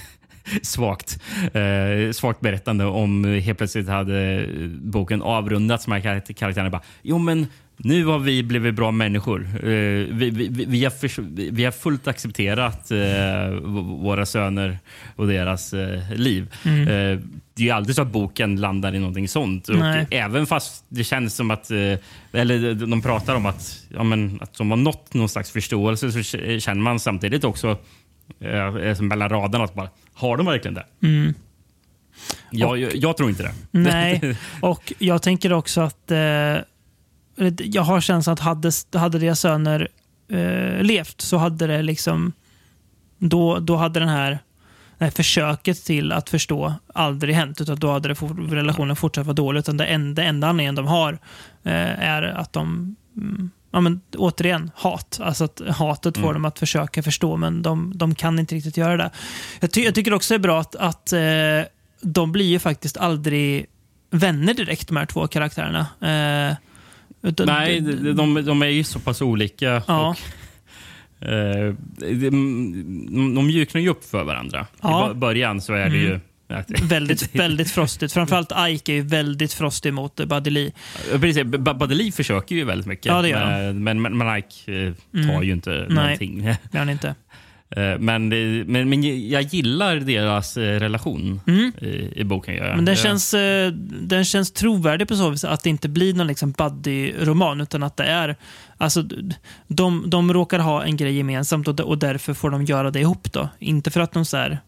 svagt, 0.62 1.22
eh, 1.52 2.12
svagt 2.12 2.40
berättande 2.40 2.84
om 2.84 3.24
helt 3.24 3.58
plötsligt 3.58 3.88
hade 3.88 4.46
boken 4.70 5.22
avrundats 5.22 5.86
med 5.86 6.02
karaktärerna 6.02 6.70
bara 6.70 6.82
jo 7.02 7.18
men 7.18 7.46
nu 7.82 8.04
har 8.04 8.18
vi 8.18 8.42
blivit 8.42 8.74
bra 8.74 8.90
människor. 8.90 9.48
Eh, 9.54 9.70
vi, 10.10 10.30
vi, 10.30 10.64
vi, 10.68 10.84
har 10.84 10.90
för, 10.90 11.22
vi 11.50 11.64
har 11.64 11.72
fullt 11.72 12.08
accepterat 12.08 12.90
eh, 12.90 13.50
våra 13.82 14.26
söner 14.26 14.78
och 15.16 15.26
deras 15.26 15.72
eh, 15.72 16.14
liv. 16.14 16.54
Mm. 16.64 16.84
Det 17.54 17.62
är 17.62 17.66
ju 17.66 17.70
aldrig 17.70 17.96
så 17.96 18.02
att 18.02 18.12
boken 18.12 18.56
landar 18.56 18.94
i 18.94 18.98
någonting 18.98 19.28
sånt. 19.28 19.68
Och 19.68 19.76
även 20.10 20.46
fast 20.46 20.84
det 20.88 21.04
känns 21.04 21.34
som 21.34 21.50
att, 21.50 21.70
eller 22.32 22.74
de 22.74 23.02
pratar 23.02 23.34
om 23.34 23.46
att, 23.46 23.84
ja, 23.88 24.02
men, 24.02 24.38
att 24.42 24.58
de 24.58 24.70
har 24.70 24.76
nått 24.76 25.14
någon 25.14 25.28
slags 25.28 25.50
förståelse 25.50 26.12
så 26.12 26.22
känner 26.60 26.82
man 26.82 27.00
samtidigt 27.00 27.44
också 27.44 27.76
mellan 29.00 29.28
raderna 29.28 29.64
att 29.64 29.74
bara, 29.74 29.88
har 30.14 30.36
de 30.36 30.46
verkligen 30.46 30.74
det? 30.74 30.84
Mm. 31.02 31.34
Jag, 32.50 32.78
jag, 32.78 32.96
jag, 32.96 33.16
tror 33.16 33.28
inte 33.28 33.42
det. 33.42 33.52
Nej, 33.70 34.36
och 34.60 34.92
jag 34.98 35.22
tänker 35.22 35.52
också 35.52 35.80
att 35.80 36.10
eh, 36.10 36.56
jag 37.58 37.82
har 37.82 38.00
känslan 38.00 38.34
att 38.34 38.40
hade, 38.40 38.70
hade 38.92 39.18
deras 39.18 39.40
söner 39.40 39.88
eh, 40.28 40.82
levt 40.82 41.20
så 41.20 41.36
hade 41.36 41.66
det 41.66 41.82
liksom 41.82 42.32
då, 43.18 43.58
då 43.58 43.76
hade 43.76 44.00
den 44.00 44.08
här, 44.08 44.38
det 44.98 45.04
här 45.04 45.10
försöket 45.10 45.84
till 45.84 46.12
att 46.12 46.30
förstå 46.30 46.74
aldrig 46.94 47.34
hänt. 47.34 47.60
Utan 47.60 47.78
då 47.78 47.92
hade 47.92 48.08
det 48.08 48.14
for, 48.14 48.28
relationen 48.50 48.96
fortsatt 48.96 49.26
vara 49.26 49.34
dålig. 49.34 49.60
Utan 49.60 49.76
det 49.76 49.84
enda, 49.84 50.22
enda 50.22 50.48
anledningen 50.48 50.74
de 50.74 50.86
har 50.86 51.12
eh, 51.62 52.08
är 52.08 52.22
att 52.22 52.52
de 52.52 52.96
mm, 53.16 53.50
ja, 53.70 53.80
men, 53.80 54.00
återigen, 54.16 54.70
hat. 54.74 55.20
Alltså 55.22 55.44
att 55.44 55.60
hatet 55.68 56.16
får 56.16 56.24
mm. 56.24 56.34
dem 56.34 56.44
att 56.44 56.58
försöka 56.58 57.02
förstå, 57.02 57.36
men 57.36 57.62
de, 57.62 57.92
de 57.94 58.14
kan 58.14 58.38
inte 58.38 58.54
riktigt 58.54 58.76
göra 58.76 58.96
det. 58.96 59.10
Jag, 59.60 59.70
ty 59.70 59.80
jag 59.80 59.94
tycker 59.94 60.14
också 60.14 60.34
det 60.34 60.36
är 60.36 60.42
bra 60.42 60.60
att, 60.60 60.76
att 60.76 61.12
eh, 61.12 61.20
de 62.00 62.32
blir 62.32 62.46
ju 62.46 62.58
faktiskt 62.58 62.96
aldrig 62.96 63.66
vänner 64.10 64.54
direkt, 64.54 64.88
de 64.88 64.96
här 64.96 65.06
två 65.06 65.26
karaktärerna. 65.26 65.86
Eh, 66.00 66.56
utan, 67.22 67.46
Nej, 67.46 67.80
de, 67.80 68.16
de, 68.16 68.44
de, 68.44 68.62
är 68.62 68.66
ju 68.66 68.84
så 68.84 68.98
pass 68.98 69.22
olika. 69.22 69.82
Ja. 69.88 70.08
Och, 70.08 71.26
eh, 71.28 71.74
de, 71.98 73.34
de 73.34 73.46
mjuknar 73.46 73.80
ju 73.80 73.88
upp 73.88 74.04
för 74.04 74.24
varandra. 74.24 74.66
Ja. 74.82 75.10
I 75.10 75.14
början 75.14 75.60
så 75.60 75.72
är 75.72 75.90
det 75.90 75.96
ju... 75.96 76.08
Mm. 76.08 76.20
väldigt, 76.88 77.34
väldigt 77.40 77.70
frostigt. 77.70 78.12
Framförallt 78.12 78.52
Ike 78.68 78.92
är 78.92 78.96
ju 78.96 79.02
väldigt 79.02 79.52
frostig 79.52 79.92
mot 79.92 80.16
Buddy 80.16 80.50
Lee. 80.50 80.72
Precis, 81.20 81.44
Buddy 81.44 81.94
Lee 81.94 82.12
försöker 82.12 82.54
ju 82.54 82.64
väldigt 82.64 82.86
mycket. 82.86 83.06
Ja, 83.06 83.22
det 83.22 83.28
gör 83.28 83.72
men, 83.72 84.02
men, 84.02 84.18
men 84.18 84.38
Ike 84.38 84.72
eh, 84.72 84.92
tar 85.12 85.32
mm. 85.32 85.42
ju 85.42 85.52
inte 85.52 85.70
Nej, 85.70 85.88
någonting. 85.88 86.54
han 86.72 86.90
inte. 86.90 87.14
Eh, 87.76 87.98
men, 87.98 88.28
men, 88.66 88.88
men 88.88 89.28
jag 89.28 89.42
gillar 89.42 89.96
deras 89.96 90.56
eh, 90.56 90.80
relation 90.80 91.40
i, 91.80 92.20
i 92.20 92.24
boken. 92.24 92.54
Gör 92.54 92.60
jag. 92.64 92.66
Mm. 92.72 92.76
Men 92.76 92.84
den 92.84 92.94
Jag- 92.94 93.02
känns, 93.02 93.34
eh, 93.34 93.72
den 94.00 94.24
känns 94.24 94.52
trovärdig 94.52 95.08
på 95.08 95.16
så 95.16 95.30
vis 95.30 95.44
att 95.44 95.62
det 95.62 95.70
inte 95.70 95.88
blir 95.88 96.14
någon 96.14 96.26
liksom 96.26 96.52
buddy-roman, 96.52 97.60
utan 97.62 97.82
att 97.82 97.96
det 97.96 98.04
är... 98.04 98.36
Alltså, 98.76 99.04
de, 99.66 100.10
de 100.10 100.32
råkar 100.32 100.58
ha 100.58 100.84
en 100.84 100.96
grej 100.96 101.16
gemensamt 101.16 101.68
och, 101.68 101.80
och 101.80 101.98
därför 101.98 102.34
får 102.34 102.50
de 102.50 102.64
göra 102.64 102.90
det 102.90 103.00
ihop. 103.00 103.32
då. 103.32 103.48
Inte 103.58 103.90
för 103.90 104.00
att 104.00 104.12
de 104.12 104.24
så 104.24 104.36
här 104.36 104.58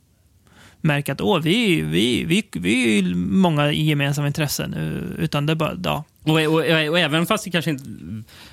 märker 0.80 1.12
att 1.12 1.20
Åh, 1.20 1.40
vi, 1.40 1.80
vi, 1.80 2.24
vi, 2.24 2.42
vi 2.52 2.98
är 2.98 3.14
många 3.14 3.72
gemensamma 3.72 4.26
intressen, 4.26 4.74
utan 5.18 5.46
det 5.46 5.54
bara... 5.54 5.76
Ja. 5.84 6.04
Och, 6.22 6.40
och, 6.40 6.54
och, 6.90 6.98
även 6.98 7.26
fast 7.26 7.44
det 7.44 7.50
kanske 7.50 7.70
inte 7.70 7.84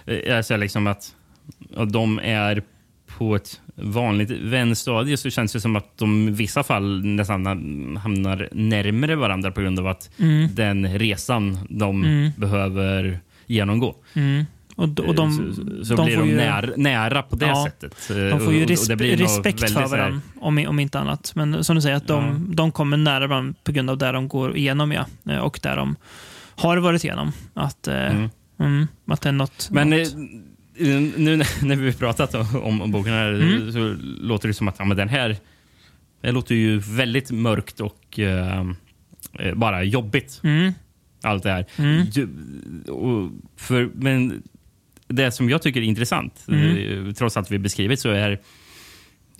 är 0.05 0.41
så 0.41 0.57
liksom 0.57 0.87
att 0.87 1.15
de 1.87 2.19
är 2.23 2.63
på 3.17 3.35
ett 3.35 3.61
vanligt 3.81 4.31
vänstadie 4.31 5.17
så 5.17 5.29
känns 5.29 5.53
det 5.53 5.61
som 5.61 5.75
att 5.75 5.97
de 5.97 6.27
i 6.27 6.31
vissa 6.31 6.63
fall 6.63 7.05
nästan 7.05 7.45
hamnar 8.03 8.49
närmare 8.51 9.15
varandra 9.15 9.51
på 9.51 9.61
grund 9.61 9.79
av 9.79 9.87
att 9.87 10.09
den 10.53 10.97
resan 10.99 11.57
de 11.69 12.31
behöver 12.37 13.19
genomgå. 13.47 13.95
Mm. 14.13 14.45
Och, 14.75 14.99
och 14.99 15.15
de, 15.15 15.53
så 15.55 15.85
så 15.85 15.95
de 15.95 16.05
blir 16.05 16.17
de 16.17 16.29
ju- 16.29 16.35
nära, 16.35 16.69
nära 16.77 17.21
på 17.21 17.35
det 17.35 17.45
Ja, 17.45 17.65
sättet. 17.65 17.95
De 18.07 18.39
får 18.39 18.53
ju 18.53 18.57
Och- 18.57 18.61
och 18.63 18.67
det 18.67 18.73
respe- 18.73 19.17
respekt 19.17 19.71
för 19.71 19.87
varandra, 19.87 20.21
om, 20.39 20.65
om 20.67 20.79
inte 20.79 20.99
annat. 20.99 21.31
Men 21.35 21.63
som 21.63 21.75
du 21.75 21.81
säger, 21.81 21.95
att 21.95 22.07
de, 22.07 22.45
de 22.55 22.71
kommer 22.71 22.97
nära 22.97 23.27
varandra 23.27 23.53
på 23.63 23.71
grund 23.71 23.89
av 23.89 23.97
det 23.97 24.11
de 24.11 24.27
går 24.27 24.57
igenom, 24.57 24.91
ja. 24.91 25.05
Eh, 25.29 25.37
Och 25.37 25.59
där 25.63 25.75
de 25.75 25.95
har 26.55 26.77
varit 26.77 27.03
igenom. 27.03 27.31
Att, 27.53 27.87
eh, 27.87 27.95
Mm. 28.15 28.29
mm, 28.59 28.87
att 29.07 29.21
det 29.21 29.29
är 29.29 29.33
något... 29.33 29.69
Men 29.71 29.89
något. 29.89 30.15
Nu 30.79 31.37
när- 31.61 31.75
vi 31.75 31.93
pratat 31.93 32.35
om, 32.55 32.81
om 32.81 32.91
boken 32.91 33.13
här 33.13 33.33
Mm. 33.33 33.71
så 33.71 33.95
låter 34.21 34.47
det 34.47 34.53
som 34.53 34.67
att 34.67 34.75
ja, 34.79 34.85
men 34.85 34.97
den 34.97 35.09
här 35.09 35.37
det 36.21 36.31
låter 36.31 36.55
ju 36.55 36.77
väldigt 36.79 37.31
mörkt 37.31 37.79
och 37.79 38.19
eh, 38.19 38.65
eh, 39.39 39.53
bara 39.55 39.83
jobbigt. 39.83 40.41
Mm, 40.43 40.73
Allt 41.23 41.43
det 41.43 41.51
här. 41.51 41.65
Mm. 41.77 42.05
Och 42.89 43.31
för, 43.57 43.89
men 43.95 44.43
det 45.07 45.31
som 45.31 45.49
jag 45.49 45.61
tycker 45.61 45.81
är 45.81 45.85
intressant, 45.85 46.45
Mm. 46.47 47.07
eh, 47.07 47.13
trots 47.13 47.37
att 47.37 47.51
vi 47.51 47.59
beskrivit, 47.59 47.99
så 47.99 48.09
är 48.09 48.39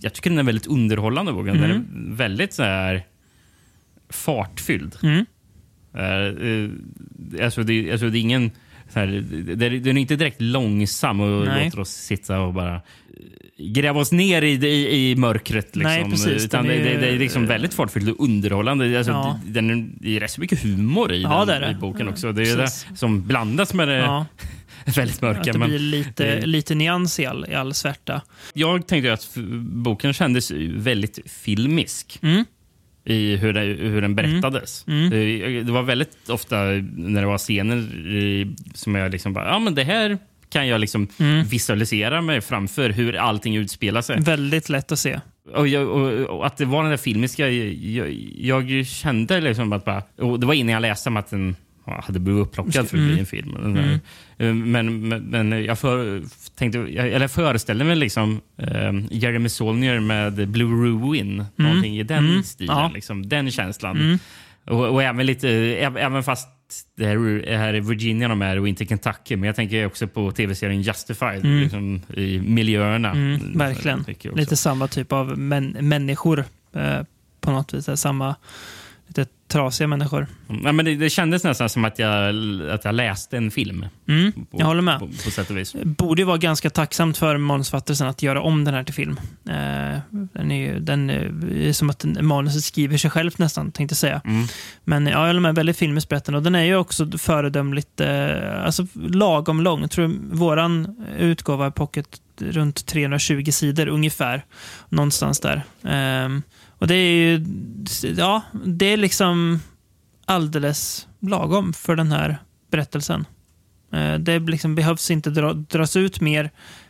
jag 0.02 0.14
tycker 0.14 0.30
den 0.30 0.40
är 0.40 0.44
väldigt 0.44 0.68
underhållande. 0.68 1.34
Boken. 1.34 1.54
Den 1.62 1.64
är 1.64 1.76
Mm. 1.76 2.16
väldigt 2.16 2.54
så 2.54 2.64
här 2.64 3.04
fartfylld. 4.10 4.96
eh, 5.04 6.70
alltså, 7.46 7.64
det, 7.64 7.92
alltså, 7.92 8.10
det 8.10 8.18
är 8.18 8.22
ingen... 8.22 8.52
Så 8.94 9.00
här, 9.00 9.08
det, 9.32 9.56
det, 9.56 9.70
den 9.80 9.98
är 9.98 10.02
inte 10.02 10.16
direkt 10.16 10.42
långsam 10.42 11.20
och 11.20 11.46
Nej. 11.48 11.66
låter 11.66 11.80
oss 11.80 11.90
sitta 11.90 12.40
och 12.40 12.54
bara 12.54 12.76
eh, 12.76 12.82
gräva 13.58 14.00
oss 14.00 14.12
ner 14.12 14.42
i, 14.42 14.52
i, 14.68 15.10
i 15.12 15.16
mörkret. 15.16 15.76
Liksom. 15.76 15.82
Nej, 15.94 16.04
precis. 16.12 16.46
Utan 16.46 16.66
det, 16.68 16.74
är 16.74 16.84
det, 16.84 16.98
det 16.98 17.08
är 17.08 17.20
liksom 17.20 17.46
väldigt 17.48 17.74
fartfyllt 17.74 18.10
och 18.10 18.24
underhållande. 18.24 18.98
Alltså, 18.98 19.12
Ja. 19.12 19.40
det- 19.46 19.52
den, 19.52 19.70
är- 19.70 19.90
det 20.00 20.16
är 20.16 20.20
rätt 20.20 20.32
så 20.32 20.42
mycket 20.42 20.64
humor 20.64 21.12
i, 21.12 21.22
Ja, 21.22 21.46
den, 21.46 21.62
det 21.62 21.68
det. 21.68 21.72
i 21.72 21.76
boken 21.76 22.06
Ja, 22.06 22.12
också. 22.12 22.32
Det 22.32 22.42
är 22.50 22.56
precis. 22.58 22.88
det 22.90 22.96
som 22.98 23.28
blandas 23.28 23.74
med 23.74 23.88
det 23.88 23.96
ja, 23.98 24.26
väldigt 24.86 25.16
att 25.16 25.22
mörka. 25.22 25.52
det 25.54 25.60
Men 25.60 25.70
blir 25.70 25.80
lite, 25.80 26.36
det- 26.36 26.46
lite 26.46 26.76
nyans 26.76 27.20
i 27.20 27.26
all, 27.26 27.46
i 27.50 27.54
all 27.56 27.74
svärta. 27.74 28.22
jag 28.54 28.88
tänkte 28.88 29.14
att 29.14 29.36
boken 29.62 30.14
kändes 30.14 30.52
väldigt 30.74 31.20
filmisk. 31.26 32.20
Mm. 32.22 32.46
I 33.10 33.36
hur, 33.36 33.54
det, 33.54 33.62
hur 33.62 34.02
den 34.02 34.16
berättades. 34.16 34.88
Mm. 34.88 35.10
Det, 35.10 35.62
det 35.64 35.72
var 35.72 35.84
väldigt 35.84 36.30
ofta 36.30 36.56
när 36.96 37.22
det 37.22 37.28
var 37.28 37.38
scener 37.38 37.88
som 38.78 38.96
jag 38.96 39.12
liksom 39.12 39.34
bara, 39.34 39.48
ja 39.50 39.60
men 39.60 39.76
det 39.76 39.84
här 39.84 40.18
kan 40.50 40.68
jag 40.68 40.82
liksom 40.82 41.08
Mm. 41.20 41.46
visualisera 41.48 42.22
mig 42.22 42.42
framför 42.42 42.90
hur 42.90 43.16
allting 43.16 43.56
utspelar 43.56 44.02
sig. 44.02 44.22
Väldigt 44.22 44.70
lätt 44.70 44.92
att 44.92 45.00
se. 45.00 45.20
Och, 45.56 45.68
jag, 45.68 45.88
och, 45.90 46.12
och 46.38 46.46
att 46.46 46.58
det 46.58 46.66
var 46.66 46.82
den 46.84 46.90
där 46.90 46.98
filmiska, 46.98 47.50
jag, 47.50 48.12
jag 48.38 48.86
kände 48.88 49.42
liksom 49.42 49.74
att 49.74 49.86
bara, 49.86 50.04
och 50.18 50.40
det 50.40 50.46
var 50.46 50.54
innan 50.54 50.74
jag 50.74 50.82
läste 50.82 51.10
om 51.10 51.18
att 51.18 51.30
den 51.30 51.56
hade 51.92 52.20
blivit 52.20 52.42
upplockad 52.48 52.74
för 52.74 52.98
att 52.98 53.04
bli 53.04 53.08
Mm. 53.08 53.20
en 53.20 53.26
film. 53.26 53.56
Men, 54.38 54.72
men, 54.72 55.24
men 55.30 55.66
jag 55.66 55.80
för, 55.80 56.22
tänkte, 56.56 56.80
jag, 56.80 57.08
eller 57.08 57.28
föreställde 57.28 57.84
mig 57.84 57.96
liksom 57.96 58.42
eh, 58.58 58.94
Jeremy 59.12 59.50
Saulnier 59.50 60.00
med 60.00 60.50
Blue 60.50 60.86
Ruin, 60.88 61.46
någonting 61.56 62.00
i 62.00 62.04
den 62.04 62.30
Mm. 62.30 62.44
stilen. 62.44 62.78
Ja. 62.78 62.92
Liksom, 62.94 63.30
den 63.30 63.52
känslan. 63.52 63.98
Mm. 63.98 64.20
Och, 64.66 64.86
och 64.94 65.04
även 65.04 65.26
lite, 65.26 65.50
även 65.78 66.24
fast 66.24 66.48
det 66.98 67.06
här, 67.06 67.58
här 67.58 67.74
är 67.74 67.82
Virginia 67.82 68.28
de 68.28 68.42
är 68.42 68.60
och 68.60 68.68
inte 68.68 68.86
Kentucky. 68.86 69.36
Men 69.36 69.48
jag 69.48 69.56
tänker 69.56 69.86
också 69.86 70.08
på 70.08 70.32
tv-serien 70.32 70.82
Justified, 70.82 71.46
Mm. 71.46 71.60
liksom, 71.60 72.02
i 72.14 72.40
miljöerna. 72.40 73.12
Mm, 73.12 73.58
verkligen. 73.58 74.06
jag. 74.22 74.38
Lite 74.38 74.56
samma 74.58 74.88
typ 74.88 75.12
av 75.14 75.38
män, 75.40 75.78
människor 75.82 76.44
eh, 76.76 77.00
på 77.42 77.52
något 77.52 77.74
vis. 77.74 77.90
Samma 78.00 78.36
lite 79.10 79.32
trasiga 79.48 79.88
människor. 79.88 80.28
Nej, 80.48 80.74
men 80.74 80.86
det, 80.86 80.96
det 80.96 81.10
kändes 81.10 81.44
nästan 81.44 81.70
som 81.70 81.86
att 81.86 82.00
jag, 82.00 82.36
att 82.70 82.86
jag 82.86 82.96
läste 82.96 83.38
en 83.38 83.52
film. 83.52 83.86
Mm, 84.08 84.32
På, 84.32 84.46
jag 84.52 84.66
håller 84.66 84.82
med. 84.82 85.00
På, 85.00 85.08
på 85.08 85.32
sätt 85.32 85.50
och 85.50 85.58
vis. 85.58 85.76
borde 85.84 86.26
vara 86.26 86.38
ganska 86.38 86.70
tacksamt 86.70 87.18
för 87.18 87.38
manusförfattaren 87.38 88.10
att 88.10 88.24
göra 88.24 88.42
om 88.42 88.64
den 88.64 88.74
här 88.74 88.84
till 88.84 88.94
film. 88.94 89.20
Eh, 89.50 90.00
den 90.10 90.52
är 90.52 90.56
ju 90.56 90.80
den 90.80 91.10
är 91.10 91.74
som 91.74 91.90
att 91.90 92.06
manuset 92.22 92.64
skriver 92.64 92.98
sig 92.98 93.12
själv 93.12 93.32
nästan, 93.38 93.72
tänkte 93.72 93.94
jag 93.94 93.98
säga. 93.98 94.22
Mm. 94.26 94.48
Men 94.84 95.08
ja, 95.08 95.20
jag 95.20 95.28
håller 95.28 95.40
med, 95.40 95.56
väldigt 95.56 95.78
filmiskt 95.78 96.10
berättande. 96.10 96.38
Och 96.38 96.44
den 96.44 96.56
är 96.56 96.64
ju 96.64 96.76
också 96.76 97.18
föredömligt, 97.18 98.02
eh, 98.02 98.66
alltså 98.66 98.88
lagom 98.94 99.62
lång. 99.62 99.82
Jag 99.82 99.92
tror 99.92 100.16
våran 100.32 100.96
utgåva 101.18 101.72
pocket 101.72 102.22
runt 102.42 102.86
320 102.86 103.52
sidor 103.52 103.88
ungefär. 103.88 104.46
Någonstans 104.90 105.40
där. 105.40 105.64
Ehm, 105.84 106.42
och 106.80 106.88
det 106.88 106.96
är 106.96 107.14
ju, 107.14 107.46
ja, 108.18 108.42
det 108.66 108.86
är 108.86 108.98
liksom 108.98 109.60
alldeles 110.26 111.08
lagom 111.20 111.74
för 111.74 111.96
den 111.96 112.12
här 112.12 112.38
berättelsen. 112.72 113.26
Eh, 113.94 114.14
det 114.14 114.40
liksom 114.40 114.76
behövs 114.76 115.12
inte 115.12 115.30
dra, 115.30 115.54
dras 115.54 115.96
ut 115.96 116.22
mer, 116.22 116.44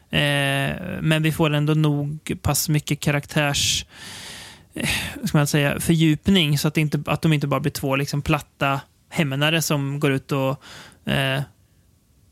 eh, 0.10 0.76
men 1.02 1.24
vi 1.24 1.32
får 1.32 1.54
ändå 1.54 1.74
nog 1.74 2.38
pass 2.42 2.70
mycket 2.70 3.00
karaktärs 3.00 3.86
eh, 4.74 4.90
ska 5.24 5.38
man 5.38 5.48
säga, 5.48 5.80
fördjupning 5.80 6.58
så 6.58 6.68
att, 6.68 6.78
inte, 6.78 7.04
att 7.06 7.22
de 7.22 7.34
inte 7.34 7.48
bara 7.48 7.60
blir 7.60 7.72
två 7.72 7.96
liksom, 7.96 8.22
platta 8.22 8.82
hämnare 9.10 9.62
som 9.62 10.00
går 10.00 10.12
ut 10.12 10.32
och 10.32 10.64
eh, 11.12 11.42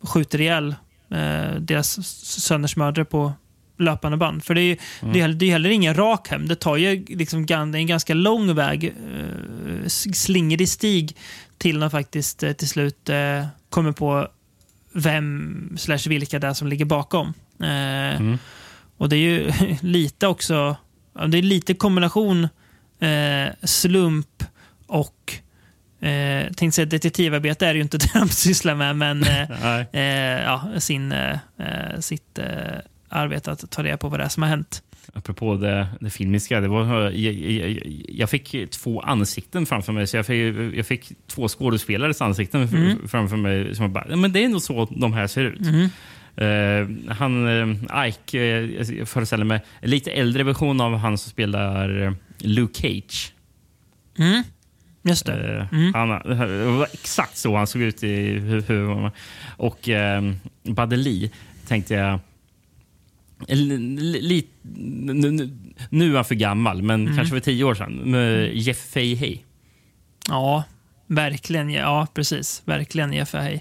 skjuter 0.01 0.41
ihjäl 0.41 0.75
eh, 1.09 1.55
deras 1.59 2.05
söners 2.41 2.75
mördare 2.75 3.05
på 3.05 3.33
löpande 3.77 4.17
band. 4.17 4.43
För 4.43 4.53
det 4.55 4.61
är 4.61 4.63
ju 4.63 4.77
det 5.13 5.21
är, 5.21 5.27
det 5.27 5.45
är 5.45 5.51
heller 5.51 5.69
ingen 5.69 5.93
rak 5.95 6.27
hem. 6.27 6.47
Det 6.47 6.55
tar 6.55 6.77
ju 6.77 7.05
liksom, 7.07 7.45
det 7.45 7.53
är 7.53 7.75
en 7.75 7.87
ganska 7.87 8.13
lång 8.13 8.55
väg, 8.55 8.83
eh, 8.85 9.87
slingrig 10.13 10.69
stig 10.69 11.15
till 11.57 11.79
de 11.79 11.89
faktiskt 11.91 12.43
eh, 12.43 12.51
till 12.51 12.67
slut 12.67 13.09
eh, 13.09 13.45
kommer 13.69 13.91
på 13.91 14.27
vem 14.93 15.75
slash 15.77 15.99
vilka 16.07 16.39
det 16.39 16.47
är 16.47 16.53
som 16.53 16.67
ligger 16.67 16.85
bakom. 16.85 17.33
Eh, 17.61 17.67
Mm. 18.21 18.37
Och 18.97 19.09
det 19.09 19.15
är 19.15 19.19
ju 19.19 19.51
lite 19.81 20.27
också, 20.27 20.75
det 21.27 21.37
är 21.37 21.41
lite 21.41 21.73
kombination 21.73 22.47
eh, 22.99 23.53
slump 23.63 24.43
och 24.87 25.33
eh, 26.07 26.53
tänkte 26.53 26.71
säga 26.75 26.85
detektivarbete 26.85 27.67
är 27.67 27.73
det 27.73 27.77
ju 27.77 27.83
inte 27.83 27.97
det 28.13 28.19
de 28.19 28.29
sysslar 28.29 28.75
med, 28.75 28.95
men 28.95 29.23
eh, 29.23 29.79
eh, 29.91 30.43
ja, 30.43 30.69
sin, 30.79 31.11
eh, 31.11 31.37
eh, 31.59 31.99
sitt 31.99 32.39
eh, 33.11 33.17
arbete 33.17 33.51
att 33.51 33.71
ta 33.71 33.83
reda 33.83 33.97
på 33.97 34.09
vad 34.09 34.19
det 34.19 34.23
är 34.23 34.29
som 34.29 34.43
har 34.43 34.49
hänt. 34.49 34.83
Apropå 35.13 35.55
det, 35.55 35.87
det 35.99 36.09
filmiska. 36.09 36.61
Det 36.61 36.67
var, 36.67 36.85
jag, 37.11 37.33
jag, 37.33 37.79
jag 38.09 38.29
fick 38.29 38.69
två 38.71 39.01
ansikten 39.01 39.65
framför 39.65 39.93
mig. 39.93 40.07
Så 40.07 40.17
jag, 40.17 40.25
fick, 40.25 40.55
jag 40.77 40.85
fick 40.85 41.11
två 41.27 41.47
skådespelares 41.47 42.21
ansikten 42.21 42.61
Mm. 42.63 43.07
framför 43.07 43.37
mig. 43.37 43.75
Som 43.75 43.93
bara, 43.93 44.05
"Ja, 44.09 44.15
men 44.15 44.31
det 44.31 44.43
är 44.43 44.49
nog 44.49 44.61
så 44.61 44.85
de 44.97 45.13
här 45.13 45.27
ser 45.27 45.43
ut. 45.43 45.59
Mhm. 45.59 45.89
Eh, 46.37 47.13
han, 47.15 47.47
uh, 47.47 48.07
Ike, 48.07 48.39
eh, 48.41 48.97
jag 48.97 49.07
föreställer 49.07 49.45
mig, 49.45 49.59
en 49.81 49.89
lite 49.89 50.11
äldre 50.11 50.43
version 50.43 50.81
av 50.81 50.95
han 50.97 51.17
som 51.17 51.29
spelar 51.31 52.01
eh, 52.03 52.11
Luke 52.39 52.81
Cage. 52.81 53.33
Mm. 54.19 54.43
Just 55.03 55.25
det. 55.25 55.57
Eh, 55.57 55.73
Mm. 55.79 55.93
han, 55.93 56.09
det 56.09 56.65
var 56.71 56.87
exakt 56.93 57.37
så 57.37 57.55
han 57.57 57.67
såg 57.67 57.81
ut 57.81 58.03
i 58.03 58.07
hu- 58.39 58.63
huvudet. 58.67 59.13
Och 59.57 59.87
uh, 59.87 60.33
Buddy 60.73 60.95
Lee 60.95 61.29
tänkte 61.67 61.93
jag... 61.93 62.19
li- 63.47 64.21
li- 64.21 64.47
nu, 65.89 66.11
är 66.11 66.15
han 66.15 66.25
för 66.25 66.35
gammal, 66.35 66.81
men 66.81 67.01
Mm. 67.01 67.15
kanske 67.17 67.33
för 67.35 67.39
tio 67.39 67.63
år 67.63 67.75
sedan. 67.75 67.93
Med 67.95 68.55
Jeff 68.57 68.77
Fahey. 68.93 69.37
Ja, 70.29 70.63
verkligen. 71.07 71.69
Ja, 71.69 72.07
precis. 72.13 72.61
Verkligen 72.65 73.13
Jeff 73.13 73.29
Fahey. 73.29 73.59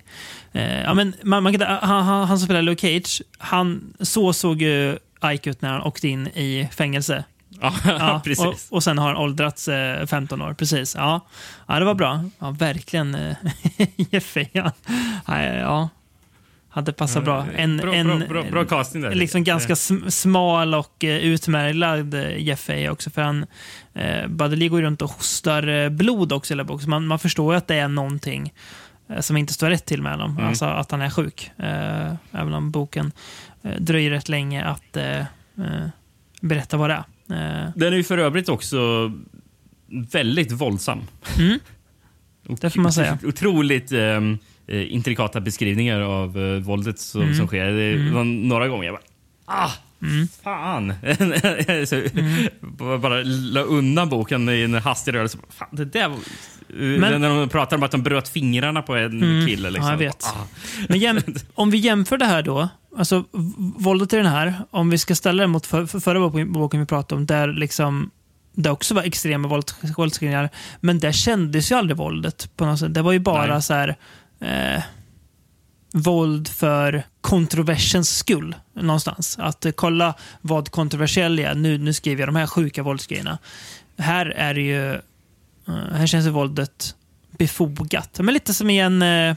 Eh, 0.52 0.80
ja, 0.82 0.94
men 0.94 1.14
man, 1.22 1.42
man, 1.42 1.60
han, 1.60 1.78
han, 1.82 2.26
han 2.28 2.38
som 2.38 2.44
spelar 2.46 2.62
Luke 2.62 2.80
Cage, 2.80 3.22
han, 3.38 3.94
så 4.00 4.32
såg 4.32 4.62
ju 4.62 4.98
Ike 5.24 5.50
ut 5.50 5.62
när 5.62 5.72
han 5.72 5.82
åkte 5.82 6.08
in 6.08 6.26
i 6.26 6.68
fängelse. 6.72 7.24
Ja, 7.60 7.74
Ja, 7.84 8.20
precis. 8.24 8.44
och, 8.46 8.76
och 8.76 8.82
sen 8.84 8.98
har 8.98 9.06
han 9.08 9.16
åldrats 9.16 9.68
eh, 9.68 10.06
15 10.06 10.42
år. 10.42 10.54
Precis. 10.54 10.94
Ja, 10.94 11.20
ja 11.68 11.78
det 11.78 11.84
var 11.84 11.94
bra. 11.94 12.24
Ja, 12.38 12.50
verkligen. 12.50 13.14
Eh, 13.14 13.36
Jeff 13.96 14.24
Fahey. 14.24 14.48
Ja, 14.52 14.72
ja. 15.54 15.88
Hade 16.76 16.92
passat 16.92 17.24
bra. 17.24 17.46
En, 17.56 17.76
bra, 17.76 17.94
en, 17.94 18.06
bra, 18.06 18.28
bra, 18.28 18.44
bra 18.50 18.64
casting 18.64 19.02
där. 19.02 19.14
liksom 19.14 19.44
ganska 19.44 19.74
sm- 19.74 20.10
smal 20.10 20.74
och 20.74 21.04
uh, 21.04 21.10
utmärglad 21.10 22.14
uh, 22.14 22.38
Jeff 22.38 22.60
Fahey 22.60 22.88
också. 22.88 23.10
För 23.10 23.22
han, 23.22 23.46
uh, 23.98 24.26
Badeli 24.28 24.68
går 24.68 24.82
runt 24.82 25.02
och 25.02 25.10
hostar 25.10 25.68
uh, 25.68 25.88
blod 25.88 26.32
också 26.32 26.52
i 26.52 26.54
hela 26.54 26.64
boken. 26.64 26.90
Man, 26.90 27.06
man 27.06 27.18
förstår 27.18 27.54
ju 27.54 27.58
att 27.58 27.66
det 27.66 27.74
är 27.74 27.88
någonting 27.88 28.52
som 29.20 29.36
inte 29.36 29.54
står 29.54 29.70
rätt 29.70 29.86
till 29.86 30.02
med 30.02 30.12
honom. 30.12 30.30
Mm. 30.30 30.46
Alltså 30.46 30.64
att 30.64 30.90
han 30.90 31.00
är 31.00 31.10
sjuk. 31.10 31.50
Uh, 31.60 32.14
även 32.32 32.54
om 32.54 32.70
boken 32.70 33.12
uh, 33.64 33.72
dröjer 33.78 34.10
rätt 34.10 34.28
länge 34.28 34.64
att 34.64 34.96
uh, 34.96 35.86
berätta 36.40 36.76
vad 36.76 36.90
det 36.90 36.94
är. 37.28 37.72
Den 37.76 37.92
är 37.92 37.96
ju 37.96 38.04
för 38.04 38.18
övrigt 38.18 38.48
också 38.48 39.12
väldigt 40.12 40.52
våldsam. 40.52 41.00
Mm. 41.38 41.58
Det 42.60 42.70
får 42.70 42.80
man 42.80 42.92
säga. 42.92 43.18
Otroligt 43.24 43.92
eh, 44.68 44.92
intrikata 44.94 45.40
beskrivningar 45.40 46.00
av 46.00 46.38
eh, 46.38 46.60
våldet 46.62 46.98
som, 46.98 47.22
Mm. 47.22 47.34
som 47.34 47.46
sker. 47.46 47.64
Det 47.64 47.92
Mm. 47.92 48.14
var 48.14 48.24
några 48.24 48.68
gånger 48.68 48.84
jag 48.84 48.94
bara 48.94 49.02
Ah! 49.48 49.70
Mm. 50.02 50.28
Fan! 50.42 50.94
så, 51.86 52.02
bara- 52.60 52.98
Bara 52.98 53.22
la 53.24 53.60
undan 53.60 54.08
boken 54.08 54.48
i 54.48 54.62
en 54.62 54.74
hastig 54.74 55.14
rörelse. 55.14 55.38
Fan, 55.50 55.68
det 55.72 55.84
där 55.84 56.08
var... 56.08 56.18
Men- 56.98 57.20
när 57.20 57.28
de 57.40 57.48
pratar 57.48 57.76
om 57.76 57.82
att 57.82 57.90
de 57.90 58.02
bröt 58.02 58.28
fingrarna 58.28 58.82
på 58.82 58.94
en 58.96 59.22
Mm. 59.22 59.46
kille. 59.46 59.70
Liksom. 59.70 59.86
Ja, 59.86 59.92
jag 59.92 59.98
vet. 59.98 60.24
Ah. 60.24 60.46
Men 60.88 60.98
jäm, 60.98 61.18
om 61.54 61.70
vi 61.70 61.78
jämför 61.78 62.16
det 62.18 62.24
här 62.24 62.42
då, 62.42 62.68
alltså 62.98 63.24
våldet 63.78 64.12
i 64.12 64.16
den 64.16 64.26
här, 64.26 64.54
om 64.70 64.90
vi 64.90 64.98
ska 64.98 65.14
ställa 65.14 65.42
det 65.42 65.46
mot 65.46 65.66
för, 65.66 65.86
för 65.86 66.00
förra 66.00 66.20
boken, 66.20 66.52
boken 66.52 66.80
vi 66.80 66.86
pratade 66.86 67.18
om, 67.20 67.26
där 67.26 67.48
liksom 67.48 68.10
det 68.54 68.70
också 68.70 68.94
var 68.94 69.02
extrema 69.02 69.48
våld, 69.48 69.64
våldsskildringar, 69.96 70.48
men 70.80 70.98
där 70.98 71.12
kändes 71.12 71.72
ju 71.72 71.74
aldrig 71.76 71.96
våldet 71.96 72.50
på 72.56 72.66
något 72.66 72.78
sätt. 72.78 72.94
Det 72.94 73.02
var 73.02 73.12
ju 73.12 73.18
bara 73.18 73.52
Nej. 73.52 73.62
så 73.62 73.74
här 73.74 73.96
eh, 74.40 74.82
våld 75.92 76.48
för 76.48 77.02
kontroversens 77.20 78.16
skull 78.16 78.54
någonstans. 78.74 79.38
Att 79.40 79.64
eh, 79.64 79.72
kolla 79.72 80.14
vad 80.40 80.70
kontroversiell 80.70 81.38
är. 81.38 81.54
Nu, 81.54 81.78
nu 81.78 81.92
skriver 81.92 82.22
jag 82.22 82.28
de 82.28 82.36
här 82.36 82.46
sjuka 82.46 82.82
våldsgrejerna. 82.82 83.38
Här 83.98 84.26
är 84.26 84.54
det 84.54 84.60
ju, 84.60 84.94
eh, 84.94 85.00
här 85.92 86.06
känns 86.06 86.26
ju 86.26 86.30
våldet 86.30 86.94
befogat. 87.38 88.18
Men 88.20 88.34
lite 88.34 88.54
som 88.54 88.70
i 88.70 88.78
en 88.78 89.02
eh, 89.02 89.36